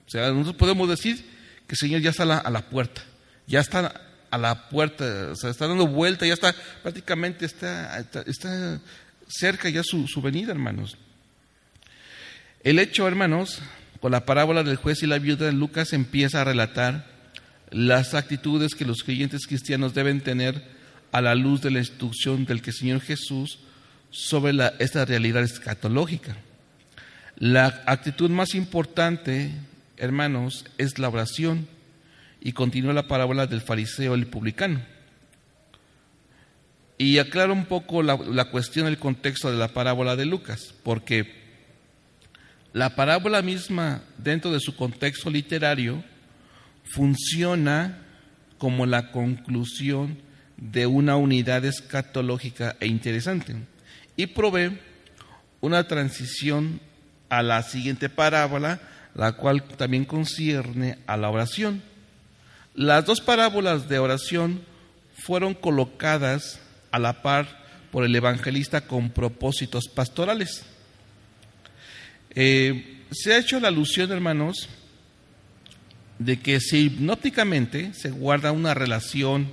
[0.07, 1.23] O sea, nosotros podemos decir
[1.69, 3.03] que el Señor ya está a la, puerta,
[3.45, 3.93] ya está
[4.31, 8.81] a la puerta, o sea, está dando vuelta, ya está, prácticamente está, está,
[9.27, 10.97] cerca ya su, venida, hermanos.
[12.63, 13.61] El hecho, hermanos,
[14.01, 17.05] con la parábola del juez y la viuda, Lucas empieza a relatar
[17.69, 20.63] las actitudes que los creyentes cristianos deben tener
[21.11, 23.59] a la luz de la instrucción del que Señor Jesús
[24.09, 26.35] sobre esta realidad escatológica.
[27.37, 29.51] La actitud más importante,
[29.99, 31.67] hermanos, es la oración
[32.41, 34.81] y continúa la parábola del fariseo el publicano.
[36.97, 41.39] Y aclaro un poco la, la cuestión del contexto de la parábola de Lucas, porque
[42.73, 46.03] la parábola misma, dentro de su contexto literario,
[46.83, 47.99] funciona
[48.57, 50.17] como la conclusión
[50.57, 53.55] de una unidad escatológica e interesante
[54.15, 54.77] y provee
[55.61, 56.81] una transición
[57.29, 58.81] a la siguiente parábola,
[59.15, 61.81] la cual también concierne a la oración.
[62.75, 64.61] Las dos parábolas de oración
[65.13, 66.59] fueron colocadas
[66.91, 67.59] a la par
[67.91, 70.63] por el evangelista con propósitos pastorales.
[72.35, 74.69] Eh, se ha hecho la alusión, hermanos,
[76.19, 79.49] de que si hipnóticamente se guarda una relación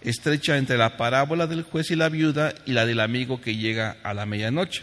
[0.00, 3.96] estrecha entre la parábola del juez y la viuda y la del amigo que llega
[4.02, 4.82] a la medianoche.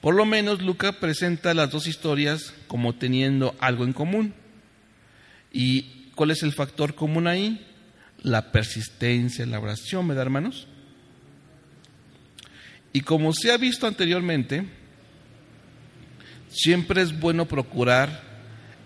[0.00, 4.34] Por lo menos Lucas presenta las dos historias como teniendo algo en común.
[5.52, 7.66] ¿Y cuál es el factor común ahí?
[8.22, 10.66] La persistencia, la oración, ¿verdad, hermanos?
[12.92, 14.64] Y como se ha visto anteriormente,
[16.48, 18.22] siempre es bueno procurar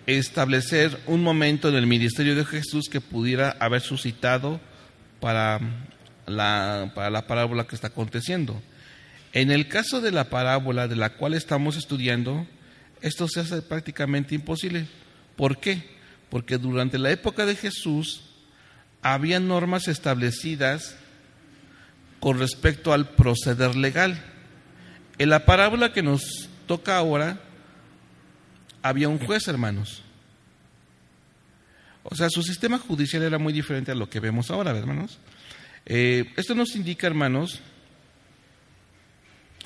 [0.06, 4.60] establecer un momento en el ministerio de Jesús que pudiera haber suscitado
[5.20, 5.60] para
[6.26, 8.60] la, para la parábola que está aconteciendo.
[9.34, 12.46] En el caso de la parábola de la cual estamos estudiando,
[13.02, 14.86] esto se hace prácticamente imposible.
[15.34, 15.90] ¿Por qué?
[16.30, 18.22] Porque durante la época de Jesús
[19.02, 20.96] había normas establecidas
[22.20, 24.22] con respecto al proceder legal.
[25.18, 27.40] En la parábola que nos toca ahora,
[28.82, 30.04] había un juez, hermanos.
[32.04, 35.18] O sea, su sistema judicial era muy diferente a lo que vemos ahora, hermanos.
[35.86, 37.60] Eh, esto nos indica, hermanos,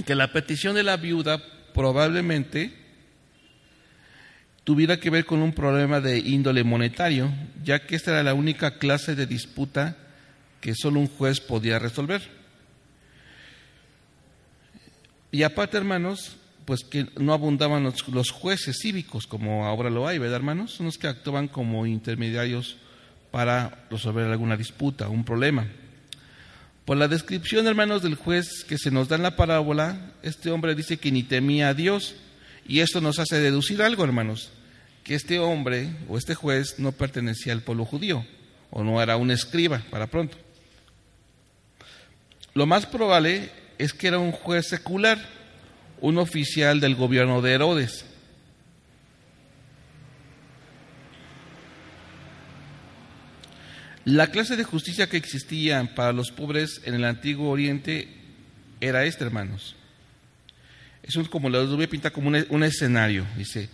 [0.04, 1.42] que la petición de la viuda
[1.74, 2.72] probablemente
[4.64, 7.30] tuviera que ver con un problema de índole monetario,
[7.64, 9.96] ya que esta era la única clase de disputa
[10.60, 12.20] que solo un juez podía resolver.
[15.30, 20.36] Y aparte, hermanos, pues que no abundaban los, jueces cívicos como ahora lo hay, ¿verdad,
[20.36, 20.72] hermanos?
[20.72, 22.76] Son los que actuaban como intermediarios
[23.30, 25.66] para resolver alguna disputa, un problema.
[26.88, 30.74] Por la descripción, hermanos, del juez que se nos da en la parábola, este hombre
[30.74, 32.14] dice que ni temía a Dios,
[32.66, 34.48] y esto nos hace deducir algo, hermanos,
[35.04, 38.24] que este hombre o este juez no pertenecía al pueblo judío,
[38.70, 40.38] o no era un escriba, para pronto.
[42.54, 45.18] Lo más probable es que era un juez secular,
[46.00, 48.06] un oficial del gobierno de Herodes.
[54.08, 58.08] La clase de justicia que existía para los pobres en el antiguo Oriente
[58.80, 59.76] era esta, hermanos.
[61.02, 63.26] Eso es como lo voy a pintar como un, escenario.
[63.36, 63.68] Dice,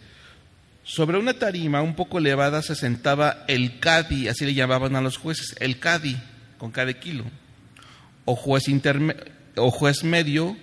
[0.82, 5.18] sobre una tarima un poco elevada se sentaba el cadi, así le llamaban a los
[5.18, 6.16] jueces, el cadi,
[6.58, 7.22] con cada kilo,
[8.24, 8.64] o juez,
[9.54, 10.56] o juez medio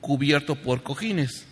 [0.00, 1.44] cubierto por cojines.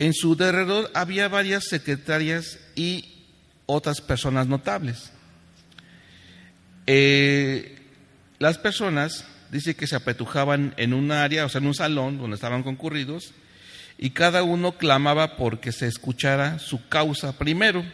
[0.00, 3.22] En su derredor había varias secretarias y
[3.66, 5.12] otras personas notables.
[6.86, 7.78] Eh,
[8.38, 12.34] las personas, dice que se apetujaban en un área, o sea, en un salón donde
[12.34, 13.32] estaban concurridos,
[13.98, 17.84] y cada uno clamaba porque se escuchara su causa primero.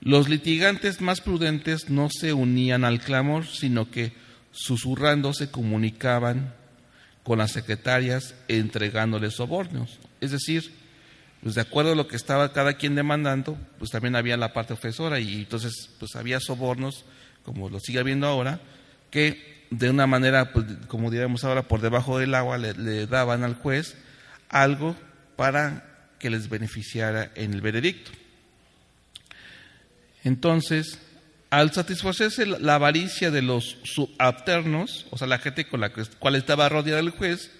[0.00, 4.12] Los litigantes más prudentes no se unían al clamor, sino que
[4.52, 6.54] susurrando se comunicaban
[7.22, 9.98] con las secretarias entregándoles sobornos.
[10.20, 10.72] Es decir,
[11.42, 14.74] pues de acuerdo a lo que estaba cada quien demandando, pues también había la parte
[14.74, 17.04] ofensora y entonces pues había sobornos,
[17.44, 18.60] como lo sigue habiendo ahora,
[19.10, 23.54] que de una manera, pues, como diríamos ahora, por debajo del agua le, daban al
[23.54, 23.96] juez
[24.48, 24.94] algo
[25.36, 28.10] para que les beneficiara en el veredicto.
[30.24, 30.98] Entonces,
[31.50, 36.68] al satisfacerse la avaricia de los subalternos, o sea, la gente con la cual estaba
[36.68, 37.50] rodeado el juez,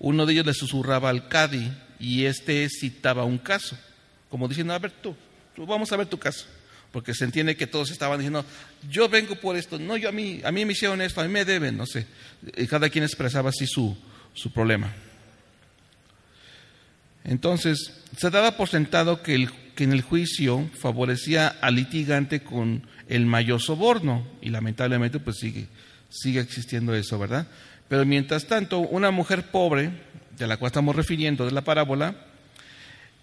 [0.00, 3.78] uno de ellos le susurraba al cadi y este citaba un caso,
[4.28, 5.16] como diciendo, a ver tú,
[5.56, 6.46] vamos a ver tu caso,
[6.94, 8.44] porque se entiende que todos estaban diciendo,
[8.88, 11.28] yo vengo por esto, no, yo a mí, a mí me hicieron esto, a mí
[11.30, 12.06] me deben, no sé,
[12.56, 13.96] y cada quien expresaba así su,
[14.32, 14.94] su problema.
[17.24, 22.86] Entonces, se daba por sentado que, el, que en el juicio favorecía al litigante con
[23.08, 25.66] el mayor soborno, y lamentablemente pues sigue,
[26.08, 27.48] sigue existiendo eso, ¿verdad?
[27.88, 29.90] Pero mientras tanto, una mujer pobre,
[30.38, 32.14] de la cual estamos refiriendo de la parábola,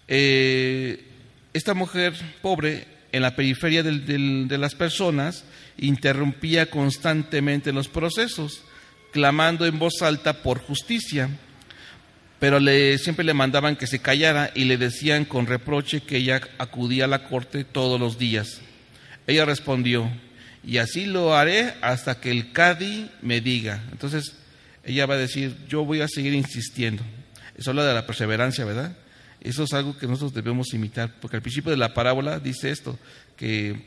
[0.08, 1.06] eh,
[1.54, 5.44] esta mujer pobre en la periferia de las personas
[5.78, 8.62] interrumpía constantemente los procesos,
[9.12, 11.28] clamando en voz alta por justicia,
[12.38, 16.40] pero le, siempre le mandaban que se callara y le decían con reproche que ella
[16.58, 18.60] acudía a la corte todos los días.
[19.26, 20.10] Ella respondió,
[20.64, 23.82] y así lo haré hasta que el Cadi me diga.
[23.92, 24.34] Entonces,
[24.84, 27.02] ella va a decir, yo voy a seguir insistiendo.
[27.56, 28.96] Eso habla de la perseverancia, ¿verdad?
[29.42, 32.98] Eso es algo que nosotros debemos imitar, porque al principio de la parábola dice esto,
[33.36, 33.82] que,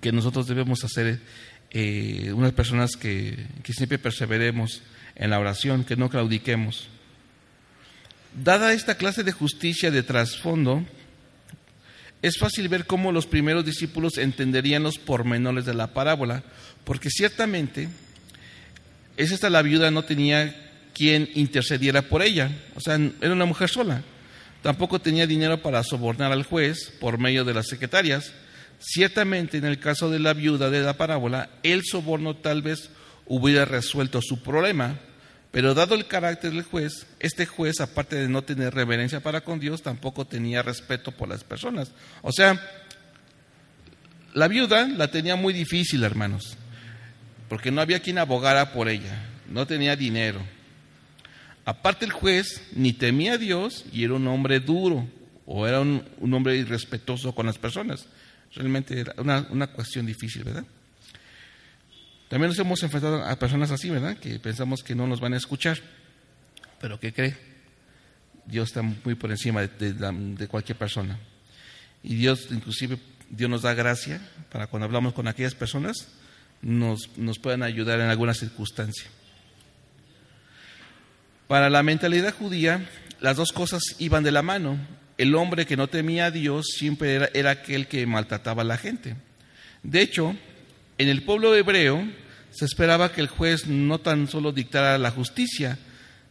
[0.00, 1.20] que nosotros debemos hacer
[1.70, 4.82] eh, unas personas que, que siempre perseveremos
[5.16, 6.88] en la oración, que no claudiquemos.
[8.32, 10.86] Dada esta clase de justicia de trasfondo,
[12.22, 16.44] es fácil ver cómo los primeros discípulos entenderían los pormenores de la parábola,
[16.84, 17.88] porque ciertamente
[19.16, 20.54] es esta la viuda no tenía
[20.94, 24.04] quien intercediera por ella, o sea, era una mujer sola.
[24.62, 28.32] Tampoco tenía dinero para sobornar al juez por medio de las secretarias.
[28.78, 32.90] Ciertamente, en el caso de la viuda de la parábola, el soborno tal vez
[33.26, 34.98] hubiera resuelto su problema,
[35.50, 39.60] pero dado el carácter del juez, este juez, aparte de no tener reverencia para con
[39.60, 41.90] Dios, tampoco tenía respeto por las personas.
[42.22, 42.60] O sea,
[44.34, 46.56] la viuda la tenía muy difícil, hermanos
[47.48, 50.40] porque no había quien abogara por ella, no tenía dinero.
[51.68, 55.06] Aparte el juez ni temía a Dios y era un hombre duro
[55.44, 56.02] o era un,
[56.32, 58.06] hombre irrespetuoso con las personas.
[58.54, 60.64] Realmente era una, una, cuestión difícil, ¿verdad?
[62.30, 64.16] También nos hemos enfrentado a personas así, ¿verdad?
[64.16, 65.78] Que pensamos que no nos van a escuchar.
[66.80, 67.36] Pero ¿qué cree?
[68.46, 71.18] Dios está muy por encima de, de cualquier persona.
[72.02, 76.08] Y Dios, inclusive, Dios nos da gracia para cuando hablamos con aquellas personas,
[76.62, 79.10] nos, nos puedan ayudar en alguna circunstancia.
[81.48, 82.86] Para la mentalidad judía,
[83.20, 84.78] las dos cosas iban de la mano.
[85.16, 89.16] El hombre que no temía a Dios siempre era, aquel que maltrataba a la gente.
[89.82, 90.36] De hecho,
[90.98, 92.06] en el pueblo hebreo
[92.50, 95.78] se esperaba que el juez no tan solo dictara la justicia,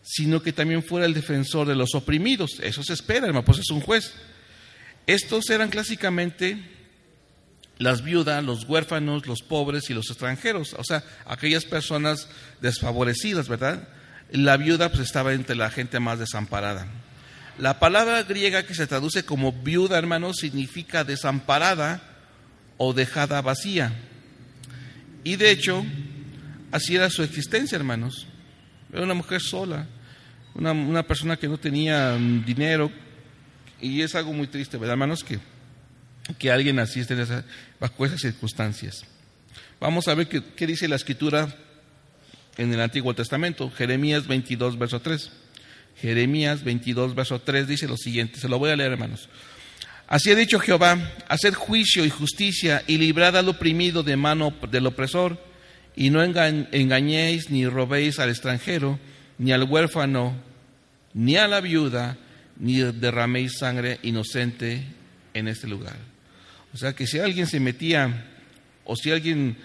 [0.03, 2.59] sino que también fuera el defensor de los oprimidos.
[2.61, 4.13] Eso se espera, hermano, pues es un juez.
[5.07, 6.59] Estos eran clásicamente
[7.79, 12.27] las viudas, los huérfanos, los pobres y los extranjeros, o sea, aquellas personas
[12.61, 13.87] desfavorecidas, ¿verdad?
[14.31, 16.87] La viuda pues estaba entre la gente más desamparada.
[17.57, 22.01] La palabra griega que se traduce como viuda, hermanos, significa desamparada
[22.77, 23.93] o dejada vacía.
[25.23, 25.83] Y de hecho,
[26.71, 28.27] así era su existencia, hermanos.
[28.93, 29.87] Era una mujer sola,
[30.53, 32.91] una, una persona que no tenía dinero,
[33.81, 35.23] y es algo muy triste, ¿verdad, hermanos?
[35.23, 35.39] Que
[36.35, 37.15] que alguien asiste
[37.79, 39.05] bajo esas circunstancias.
[39.79, 41.55] Vamos a ver qué, dice la escritura
[42.57, 45.31] en el Antiguo Testamento, Jeremías 22, verso 3.
[46.01, 49.29] Jeremías 22, verso 3 dice lo siguiente, se lo voy a leer hermanos.
[50.07, 54.87] Así ha dicho Jehová, haced juicio y justicia y librad al oprimido de mano del
[54.87, 55.37] opresor,
[55.95, 58.99] y no engañéis ni robéis al extranjero,
[59.37, 60.35] ni al huérfano,
[61.13, 62.17] ni a la viuda,
[62.59, 64.83] ni derraméis sangre inocente
[65.33, 65.97] en este lugar.
[66.73, 68.25] O sea que si alguien se metía
[68.85, 69.57] o si alguien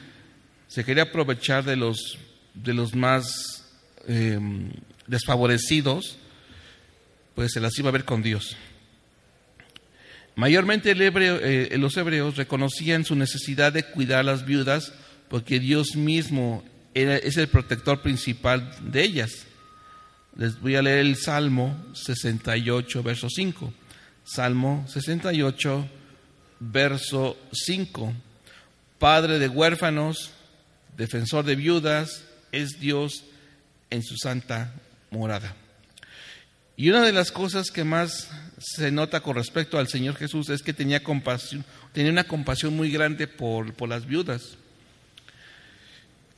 [0.67, 2.19] se quería aprovechar de los,
[2.55, 3.65] de los más
[4.07, 4.71] em,
[5.07, 6.19] desfavorecidos,
[7.35, 8.57] pues se las iba a ver con Dios.
[10.35, 14.93] Mayormente el hebreo, eh, los hebreos reconocían su necesidad de cuidar a las viudas
[15.29, 19.47] porque Dios mismo es el protector principal de ellas.
[20.37, 23.73] Les voy a leer el Salmo 68, verso 5.
[24.25, 25.89] Salmo 68,
[26.61, 28.13] verso 5.
[28.99, 30.33] Padre de huérfanos,
[30.97, 33.25] defensor de viudas, es Dios
[33.91, 34.73] en su santa
[35.11, 35.57] morada.
[36.77, 40.63] Y una de las cosas que más se nota con respecto al Señor Jesús es
[40.63, 44.57] que tenía compasión, tenía una compasión muy grande por, por las viudas.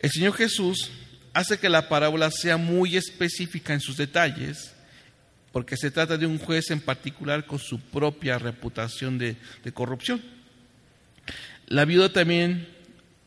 [0.00, 0.90] El Señor Jesús
[1.32, 4.72] hace que la parábola sea muy específica en sus detalles,
[5.52, 10.20] porque se trata de un juez en particular con su propia reputación de, de corrupción.
[11.66, 12.68] La viuda también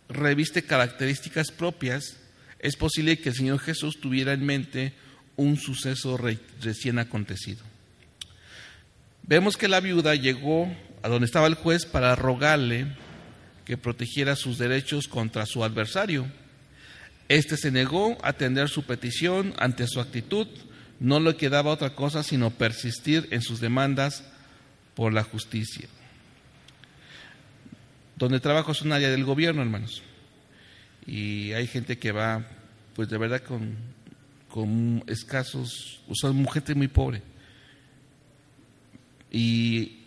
[0.09, 2.17] reviste características propias.
[2.59, 4.93] Es posible que el Señor Jesús tuviera en mente
[5.35, 7.63] un suceso recién acontecido.
[9.23, 12.87] Vemos que la viuda llegó a donde estaba el juez para rogarle
[13.65, 16.25] que protegiera sus derechos contra su adversario.
[17.27, 20.47] Este se negó a atender su petición ante su actitud.
[20.99, 24.23] No le quedaba otra cosa sino persistir en sus demandas
[24.95, 25.87] por la justicia.
[28.15, 30.01] Donde trabajo es un área del gobierno, hermanos.
[31.07, 32.45] Y hay gente que va,
[32.93, 33.75] pues de verdad, con,
[34.49, 37.23] con escasos, o sea, gente muy pobre.
[39.31, 40.03] Y,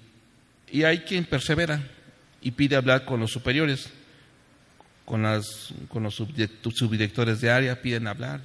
[0.70, 1.82] y hay quien persevera
[2.40, 3.88] y pide hablar con los superiores,
[5.04, 8.40] con, las, con los subdirectores de área, piden hablar.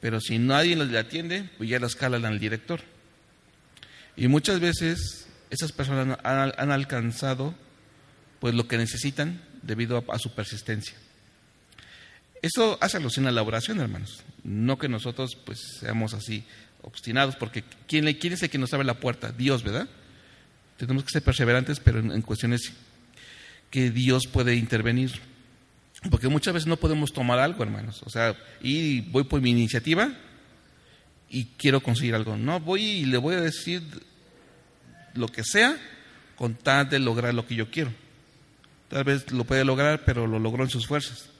[0.00, 2.80] Pero si nadie les atiende, pues ya la escalan al director.
[4.16, 7.54] Y muchas veces esas personas han alcanzado
[8.42, 10.96] pues lo que necesitan debido a, su persistencia.
[12.42, 14.24] Eso hace alusión a la oración, hermanos.
[14.42, 16.44] No que nosotros pues seamos así
[16.82, 19.30] obstinados, porque ¿quién, quién es el que nos abre la puerta?
[19.30, 19.88] Dios, ¿verdad?
[20.76, 22.72] Tenemos que ser perseverantes, pero en, cuestiones
[23.70, 25.12] que Dios puede intervenir.
[26.10, 28.02] Porque muchas veces no podemos tomar algo, hermanos.
[28.04, 30.12] O sea, y voy por mi iniciativa
[31.30, 32.36] y quiero conseguir algo.
[32.36, 33.82] No, voy y le voy a decir
[35.14, 35.78] lo que sea
[36.34, 37.92] con tal de lograr lo que yo quiero.
[38.88, 41.31] Tal vez lo puede lograr, pero lo logró en sus fuerzas.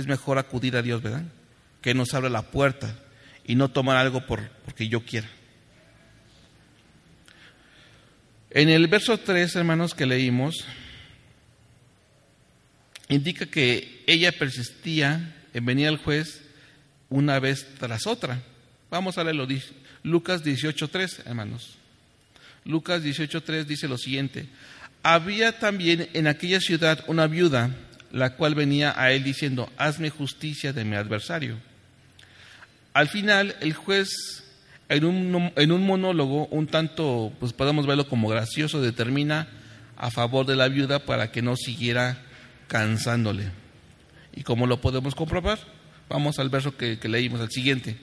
[0.00, 1.24] Es mejor acudir a Dios, ¿verdad?
[1.82, 2.96] Que nos abra la puerta
[3.44, 5.28] y no tomar algo por, porque yo quiera.
[8.48, 10.64] En el verso 3, hermanos, que leímos,
[13.10, 16.40] indica que ella persistía en venir al juez
[17.10, 18.40] una vez tras otra.
[18.90, 19.46] Vamos a leerlo.
[20.02, 21.76] Lucas 18.3, hermanos.
[22.64, 24.46] Lucas 18.3 dice lo siguiente.
[25.02, 27.76] Había también en aquella ciudad una viuda,
[28.12, 31.56] la cual venía a él diciendo, hazme justicia de mi adversario.
[32.92, 34.44] Al final, el juez,
[34.88, 39.48] en un, monólogo, un tanto, pues podemos verlo como gracioso, determina
[39.96, 42.18] a favor de la viuda para que no siguiera
[42.66, 43.50] cansándole.
[44.34, 45.58] ¿Y cómo lo podemos comprobar?
[46.08, 47.96] Vamos al verso que, que leímos, al siguiente.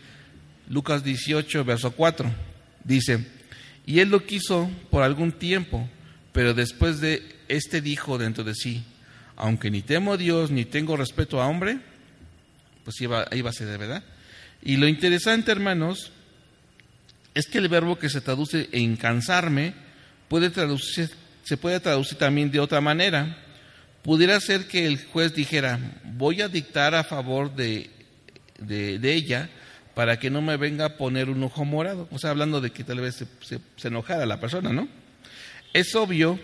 [0.69, 2.31] Lucas 18, verso 4.
[2.83, 3.27] Dice,
[3.85, 5.89] y él lo quiso por algún tiempo
[6.37, 8.83] pero después de este dijo dentro de sí,
[9.38, 11.79] aunque ni temo a Dios ni tengo respeto a hombre,
[12.83, 14.03] pues iba, iba a ser de verdad.
[14.61, 16.11] Y lo interesante, hermanos,
[17.33, 19.73] es que el verbo que se traduce en cansarme
[20.27, 21.11] puede traducir,
[21.43, 23.38] se puede traducir también de otra manera.
[24.01, 27.91] Pudiera ser que el juez dijera, voy a dictar a favor de,
[28.59, 29.49] de, ella
[29.93, 32.07] para que no me venga a poner un ojo morado.
[32.11, 34.88] O sea, hablando de que tal vez se, se enojara la persona, ¿no?
[35.73, 36.39] Es obvio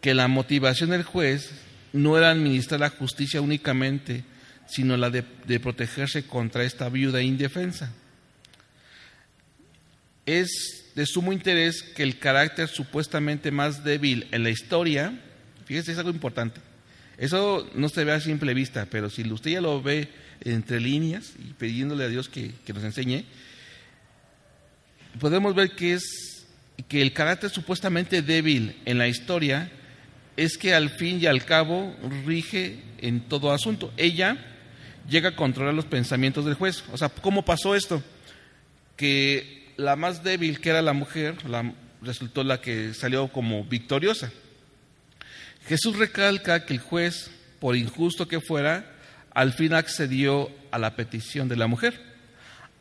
[0.00, 1.52] que la motivación del juez
[1.92, 4.24] no era administrar la justicia únicamente,
[4.66, 5.22] sino la de,
[5.60, 7.92] protegerse contra esta viuda indefensa.
[10.24, 15.18] Es de sumo interés que el carácter supuestamente más débil en la historia,
[15.66, 16.60] fíjese, es algo importante.
[17.18, 20.08] Eso no se ve a simple vista, pero si usted ya lo ve
[20.40, 23.24] entre líneas y pidiéndole a Dios que nos enseñe,
[25.20, 26.46] podemos ver que es
[26.88, 29.70] que el carácter supuestamente débil en la historia
[30.36, 33.92] es que al fin y al cabo rige en todo asunto.
[33.96, 34.38] Ella
[35.08, 36.84] llega a controlar los pensamientos del juez.
[36.92, 38.02] O sea, ¿cómo pasó esto?
[38.96, 41.36] Que la más débil, que era la mujer,
[42.00, 44.30] resultó la que salió como victoriosa.
[45.66, 47.30] Jesús recalca que el juez,
[47.60, 48.86] por injusto que fuera,
[49.32, 52.00] al fin accedió a la petición de la mujer.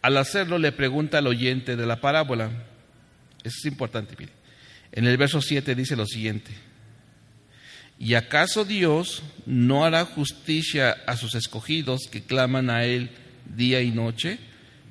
[0.02, 2.50] Al hacerlo le pregunta al oyente de la parábola,
[3.44, 4.32] es importante, mire.
[4.92, 6.52] En el verso 7 dice lo siguiente.
[8.02, 13.12] ¿Y acaso Dios no hará justicia a sus escogidos que claman a Él
[13.56, 14.40] día y noche?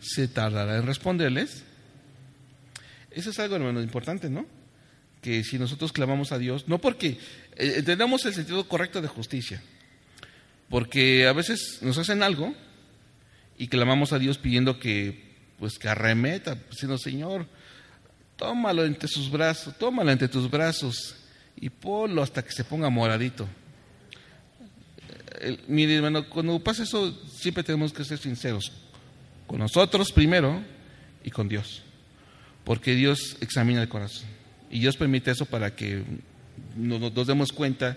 [0.00, 1.64] ¿Se tardará en responderles?
[3.10, 4.46] Eso es algo, hermano, importante, ¿no?
[5.22, 7.18] Que si nosotros clamamos a Dios, no porque
[7.56, 9.60] eh, entendamos el sentido correcto de justicia,
[10.68, 12.54] porque a veces nos hacen algo
[13.58, 17.48] y clamamos a Dios pidiendo que, pues, que arremeta, diciendo, Señor,
[18.36, 21.16] tómalo entre sus brazos, tómalo entre tus brazos
[21.60, 23.48] y ponlo hasta que se ponga moradito.
[25.68, 28.72] mire, hermano, cuando pasa eso, siempre tenemos que ser sinceros
[29.46, 30.62] con nosotros primero
[31.24, 31.82] y con Dios.
[32.64, 34.28] porque Dios examina el corazón.
[34.70, 36.04] Y Dios permite eso para que
[36.76, 37.96] nos, nos demos cuenta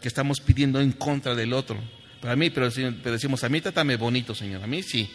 [0.00, 1.78] que estamos pidiendo en contra del otro.
[2.20, 5.10] Para mí, pero, decimos, a mí trátame bonito, Señor, a mí sí.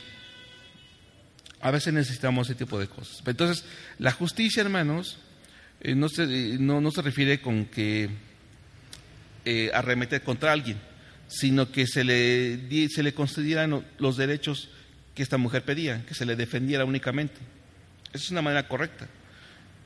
[1.61, 3.21] A veces necesitamos ese tipo de cosas.
[3.25, 3.65] Entonces,
[3.99, 5.17] la justicia, hermanos,
[5.81, 6.25] eh, no, se,
[6.59, 8.09] no, no, se refiere con que
[9.45, 10.77] eh, arremeter contra alguien,
[11.27, 14.69] sino que se le, se le concedieran los derechos
[15.13, 17.35] que esta mujer pedía, que se le defendiera únicamente.
[18.13, 19.07] Esa es una manera correcta.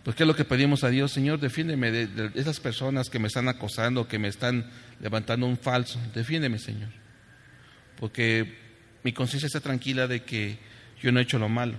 [0.04, 1.12] Pues ¿qué es lo que pedimos a Dios?
[1.12, 4.70] Señor, defiéndeme de, esas personas que me están acosando, que me están
[5.00, 6.00] levantando un falso.
[6.16, 6.90] Defiéndeme, Señor.
[7.98, 8.58] Porque
[9.04, 10.58] mi conciencia está tranquila de que
[11.02, 11.76] yo no he hecho lo malo.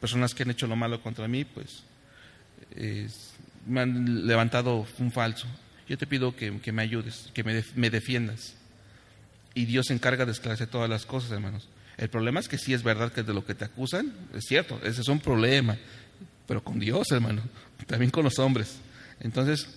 [0.00, 1.84] Personas que han hecho lo malo contra mí, pues
[3.66, 5.46] me han levantado un falso.
[5.88, 8.54] Yo te pido que, me ayudes, que me, me defiendas.
[9.54, 11.68] Y Dios se encarga de esclarecer todas las cosas, hermanos.
[11.98, 14.80] El problema es que sí es verdad que de lo que te acusan, es cierto,
[14.82, 15.76] ese es un problema
[16.46, 17.42] pero con Dios, hermano,
[17.86, 18.76] también con los hombres.
[19.20, 19.68] Entonces,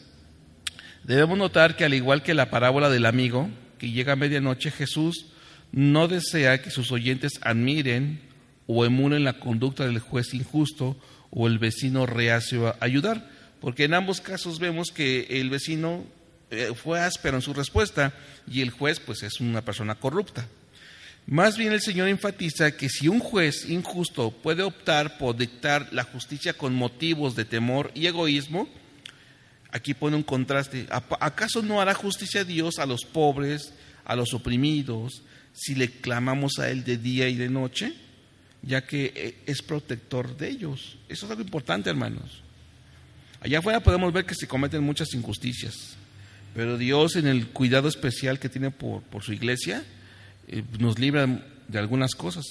[1.04, 5.28] debemos notar que al igual que la parábola del amigo, que llega a medianoche, Jesús
[5.72, 8.20] no desea que sus oyentes admiren
[8.68, 10.98] o emulen la conducta del juez injusto
[11.32, 13.30] o el vecino reacio a ayudar,
[13.62, 16.04] porque en ambos casos vemos que el vecino
[16.52, 18.14] eh, fue áspero en su respuesta
[18.50, 20.48] y el juez pues es una persona corrupta.
[21.28, 26.04] Más bien el Señor enfatiza que si un juez injusto puede optar por dictar la
[26.04, 28.70] justicia con motivos de temor y egoísmo,
[29.72, 30.86] aquí pone un contraste.
[31.20, 33.74] ¿Acaso no hará justicia Dios a los pobres,
[34.06, 37.96] a los oprimidos, si le clamamos a Él de día y de noche?
[38.66, 40.98] Ya que eh, es protector de ellos.
[41.08, 42.42] Eso es algo importante, hermanos.
[43.42, 45.96] Allá afuera podemos ver que se cometen muchas injusticias,
[46.56, 49.84] pero Dios en el cuidado especial que tiene por, por su iglesia,
[50.48, 51.28] eh, nos libra
[51.68, 52.44] de algunas cosas,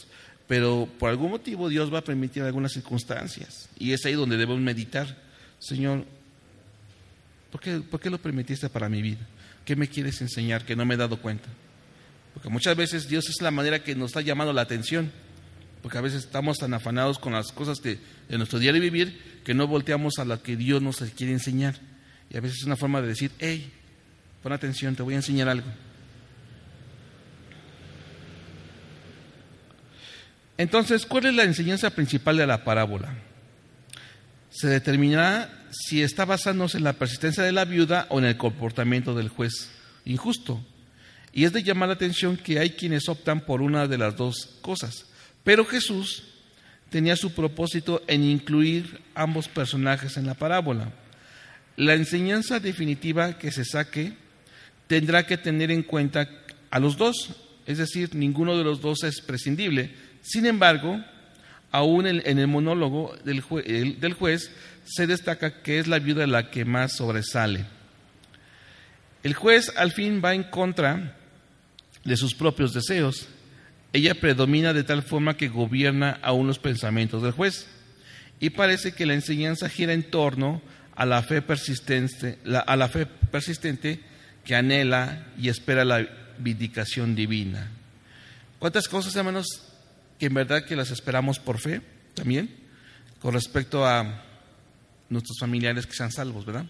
[0.47, 4.61] pero por algún motivo Dios va a permitir algunas circunstancias y es ahí donde debemos
[4.61, 5.17] meditar,
[5.59, 6.05] Señor,
[7.51, 9.27] ¿por qué, ¿por qué lo permitiste para mi vida?
[9.65, 11.49] ¿Qué me quieres enseñar que no me he dado cuenta?
[12.35, 15.11] Porque muchas veces Dios es la manera que nos está llamando la atención,
[15.85, 17.99] porque a veces estamos tan afanados con las cosas de,
[18.30, 21.74] de nuestro diario vivir que no volteamos a lo que Dios nos quiere enseñar.
[22.30, 23.70] Y a veces es una forma de decir, hey,
[24.43, 25.66] pon atención, te voy a enseñar algo.
[30.57, 33.18] Entonces, ¿cuál es la enseñanza principal de la parábola?
[34.49, 39.14] Se determinará si está basándose en la persistencia de la viuda o en el comportamiento
[39.14, 39.68] del juez
[40.07, 40.64] injusto.
[41.30, 44.57] Y es de llamar la atención que hay quienes optan por una de las dos
[44.62, 45.09] cosas.
[45.45, 46.25] Pero Jesús
[46.91, 50.93] tenía su propósito en incluir ambos personajes en la parábola.
[51.77, 54.15] La enseñanza definitiva que se saque
[54.87, 56.29] tendrá que tener en cuenta
[56.71, 57.31] a los dos,
[57.67, 59.91] es decir, ninguno de los dos es prescindible,
[60.23, 61.05] sin embargo,
[61.71, 64.51] aún en el monólogo del, juez
[64.85, 67.67] se destaca que es la viuda la que más sobresale.
[69.25, 71.17] El juez al fin va en contra
[72.05, 73.27] de sus propios deseos.
[73.95, 77.69] Ella predomina de tal forma que gobierna aún los pensamientos del juez.
[78.41, 80.61] Y parece que la enseñanza gira en torno
[80.97, 84.01] a la fe persistente, a la fe persistente
[84.45, 87.71] que anhela y espera la vindicación divina.
[88.59, 89.47] ¿Cuántas cosas, hermanos,
[90.19, 91.81] que en verdad que las esperamos por fe
[92.15, 92.51] también,
[93.21, 94.25] con respecto a
[95.09, 96.67] nuestros familiares que sean salvos, ¿verdad?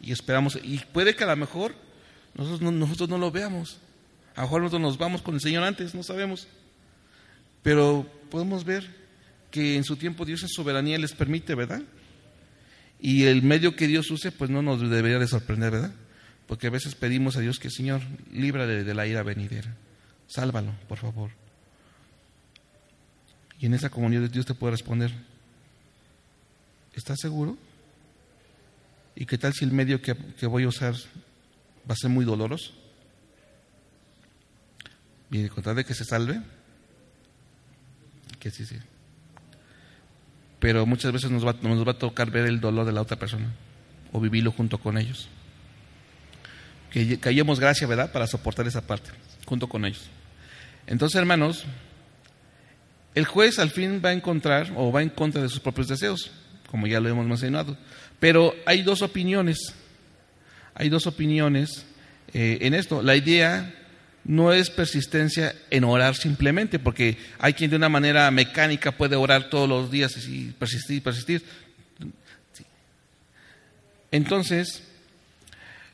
[0.00, 1.74] Y esperamos, y puede que a lo mejor
[2.36, 3.80] nosotros no, nosotros no lo veamos,
[4.36, 6.46] a lo mejor nosotros nos vamos con el Señor antes, no sabemos,
[7.62, 8.88] pero podemos ver
[9.50, 11.82] que en su tiempo Dios en soberanía les permite, ¿verdad?
[13.00, 15.94] Y el medio que Dios use, pues no nos debería de sorprender, ¿verdad?
[16.46, 19.74] Porque a veces pedimos a Dios que, Señor, libra de la ira venidera.
[20.28, 21.30] Sálvalo, por favor.
[23.60, 25.12] Y en esa comunidad Dios te puede responder,
[26.94, 27.56] ¿estás seguro?
[29.14, 30.14] ¿Y qué tal si el medio que,
[30.46, 30.94] voy a usar
[31.88, 32.72] va a ser muy doloroso?
[35.36, 36.40] Y con de que se salve,
[38.38, 38.76] que sí, sí.
[40.58, 43.18] Pero muchas veces nos va, nos va a tocar ver el dolor de la otra
[43.18, 43.52] persona
[44.12, 45.28] o vivirlo junto con ellos.
[46.90, 49.10] Que, hallemos gracia, ¿verdad?, para soportar esa parte,
[49.44, 50.08] junto con ellos.
[50.86, 51.66] Entonces, hermanos,
[53.14, 56.30] el juez al fin va a encontrar o va en contra de sus propios deseos,
[56.70, 57.76] como ya lo hemos mencionado.
[58.18, 59.74] Pero hay dos opiniones,
[60.74, 61.84] hay dos opiniones
[62.32, 63.02] eh, en esto.
[63.02, 63.85] La idea
[64.26, 69.48] no es persistencia en orar simplemente, porque hay quien de una manera mecánica puede orar
[69.48, 71.44] todos los días y persistir, persistir.
[74.10, 74.82] Entonces,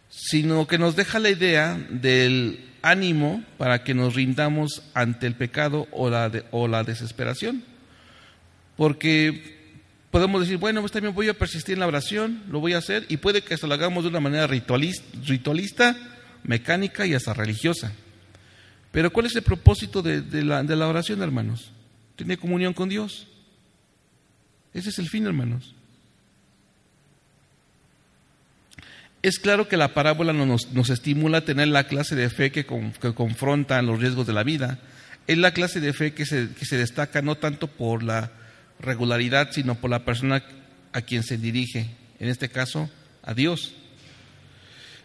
[0.09, 5.87] sino que nos deja la idea del ánimo para que nos rindamos ante el pecado
[5.91, 7.63] o la, o la desesperación.
[8.77, 9.75] Porque
[10.11, 13.05] podemos decir, bueno, pues también voy a persistir en la oración, lo voy a hacer,
[13.09, 15.97] y puede que esto lo hagamos de una manera ritualista,
[16.45, 17.93] mecánica y hasta religiosa.
[18.93, 21.73] Pero ¿cuál es el propósito de, la, oración, hermanos?
[22.15, 23.27] Tener comunión con Dios.
[24.75, 25.75] Ese es el fin, hermanos.
[29.23, 33.81] Es claro que la parábola nos, estimula a tener la clase de fe que, confronta
[33.81, 34.79] los riesgos de la vida.
[35.27, 38.31] Es la clase de fe que se, que se destaca no tanto por la
[38.79, 40.45] regularidad, sino por la persona
[40.93, 41.89] a quien se dirige,
[42.19, 42.91] en este caso,
[43.23, 43.73] a Dios.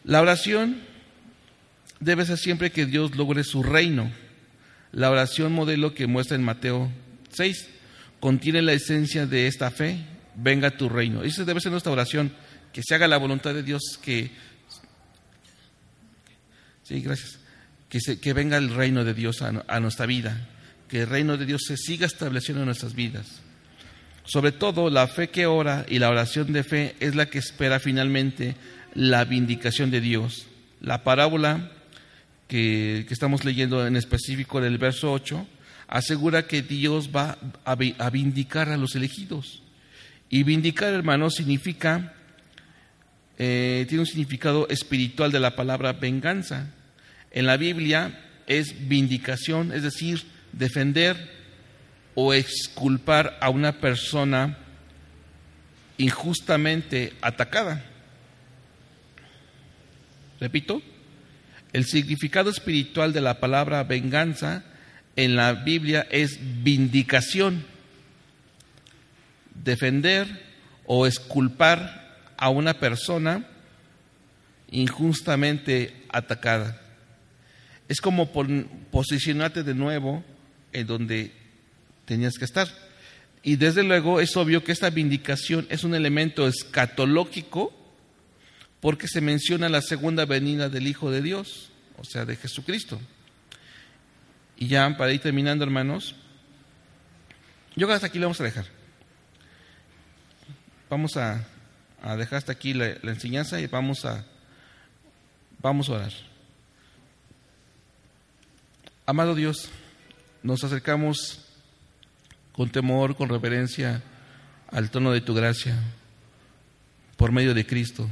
[0.03, 0.81] La oración
[1.99, 4.11] debe ser siempre que Dios logre su reino.
[4.91, 6.91] La oración modelo que muestra en Mateo
[7.29, 7.69] 6
[8.19, 9.99] contiene la esencia de esta fe,
[10.35, 11.23] venga tu reino.
[11.23, 12.31] Esa debe ser nuestra oración
[12.73, 14.31] que se haga la voluntad de Dios, que,
[16.83, 17.39] sí, gracias,
[17.89, 20.47] que, que venga el reino de Dios a, a nuestra vida,
[20.87, 23.41] que el reino de Dios se siga estableciendo en nuestras vidas.
[24.25, 27.79] Sobre todo, la fe que ora y la oración de fe es la que espera
[27.79, 28.55] finalmente
[28.93, 30.47] la vindicación de Dios.
[30.81, 31.71] La parábola
[32.47, 35.45] que, estamos leyendo en específico del verso 8
[35.87, 39.61] asegura que Dios va a, a vindicar a los elegidos.
[40.29, 42.13] Y vindicar, hermanos, significa
[43.39, 46.71] eh, tiene un significado espiritual de la palabra venganza.
[47.31, 50.23] En la Biblia es vindicación, es decir,
[50.53, 51.35] defender
[52.15, 54.57] o exculpar a una persona
[55.99, 57.85] injustamente atacada.
[60.39, 60.81] Repito,
[61.73, 64.63] el significado espiritual de la palabra venganza
[65.15, 67.65] en la Biblia es vindicación,
[69.63, 70.27] defender
[70.85, 73.45] o exculpar a una persona
[74.69, 76.81] injustamente atacada.
[77.89, 78.31] Es como
[78.91, 80.23] posicionarte de nuevo
[80.73, 81.31] en donde
[82.05, 82.67] tenías que estar.
[83.43, 87.73] Y desde luego es obvio que esta vindicación es un elemento escatológico
[88.81, 92.99] porque se menciona la segunda venida del Hijo de Dios, o sea, de Jesucristo.
[94.55, 96.15] Y ya para ir terminando, hermanos,
[97.75, 98.65] yo hasta aquí lo vamos a dejar.
[100.89, 101.45] Vamos a
[102.17, 104.25] dejar hasta aquí la, enseñanza y vamos a,
[105.59, 106.13] vamos a orar.
[109.05, 109.69] Amado Dios,
[110.43, 111.45] nos acercamos
[112.51, 114.01] con temor, con reverencia
[114.71, 115.75] al tono de tu gracia
[117.15, 118.09] por medio de Cristo,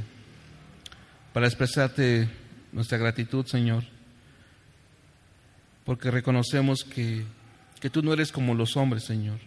[1.36, 2.30] para expresarte
[2.72, 3.84] nuestra gratitud, Señor,
[5.84, 7.26] porque reconocemos que,
[7.78, 9.38] que tú no eres como los hombres, Señor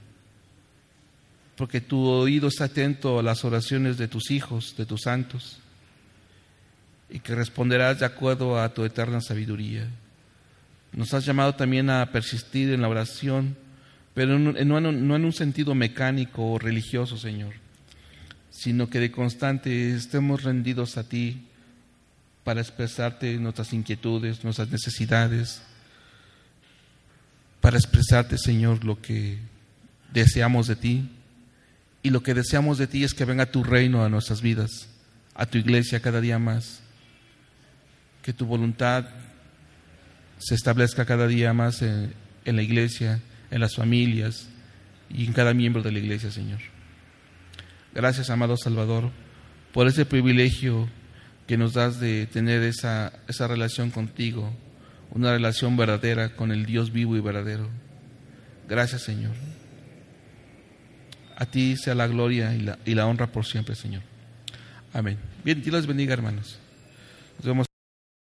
[1.57, 5.57] porque tu oído está atento a las oraciones de tus hijos, de tus santos,
[7.09, 9.89] y que responderás de acuerdo a tu eterna sabiduría.
[10.93, 13.57] Nos has llamado también a persistir en la oración,
[14.13, 17.55] pero no en un sentido mecánico o religioso, Señor,
[18.51, 21.47] sino que de constante estemos rendidos a ti
[22.49, 25.61] para expresarte nuestras inquietudes, nuestras necesidades,
[27.61, 29.37] para expresarte, Señor, lo que
[30.11, 31.11] deseamos de ti
[32.01, 34.89] y lo que deseamos de ti es que venga tu reino a nuestras vidas,
[35.35, 36.81] a tu iglesia cada día más.
[38.23, 39.05] Que tu voluntad
[40.39, 43.21] se establezca cada día más en, la iglesia,
[43.51, 44.49] en las familias
[45.07, 46.61] y en cada miembro de la iglesia, Señor.
[47.93, 49.11] Gracias, amado Salvador,
[49.71, 50.89] por ese privilegio
[51.49, 54.53] que nos das de tener esa, esa relación contigo,
[55.09, 57.67] una relación verdadera con el Dios vivo y verdadero.
[58.67, 59.31] Gracias, Señor.
[61.35, 64.03] A ti sea la gloria y la, y la honra por siempre, Señor.
[64.93, 65.17] Amén.
[65.43, 66.59] Bien, Dios les bendiga, hermanos.
[67.39, 67.68] Nos vemos.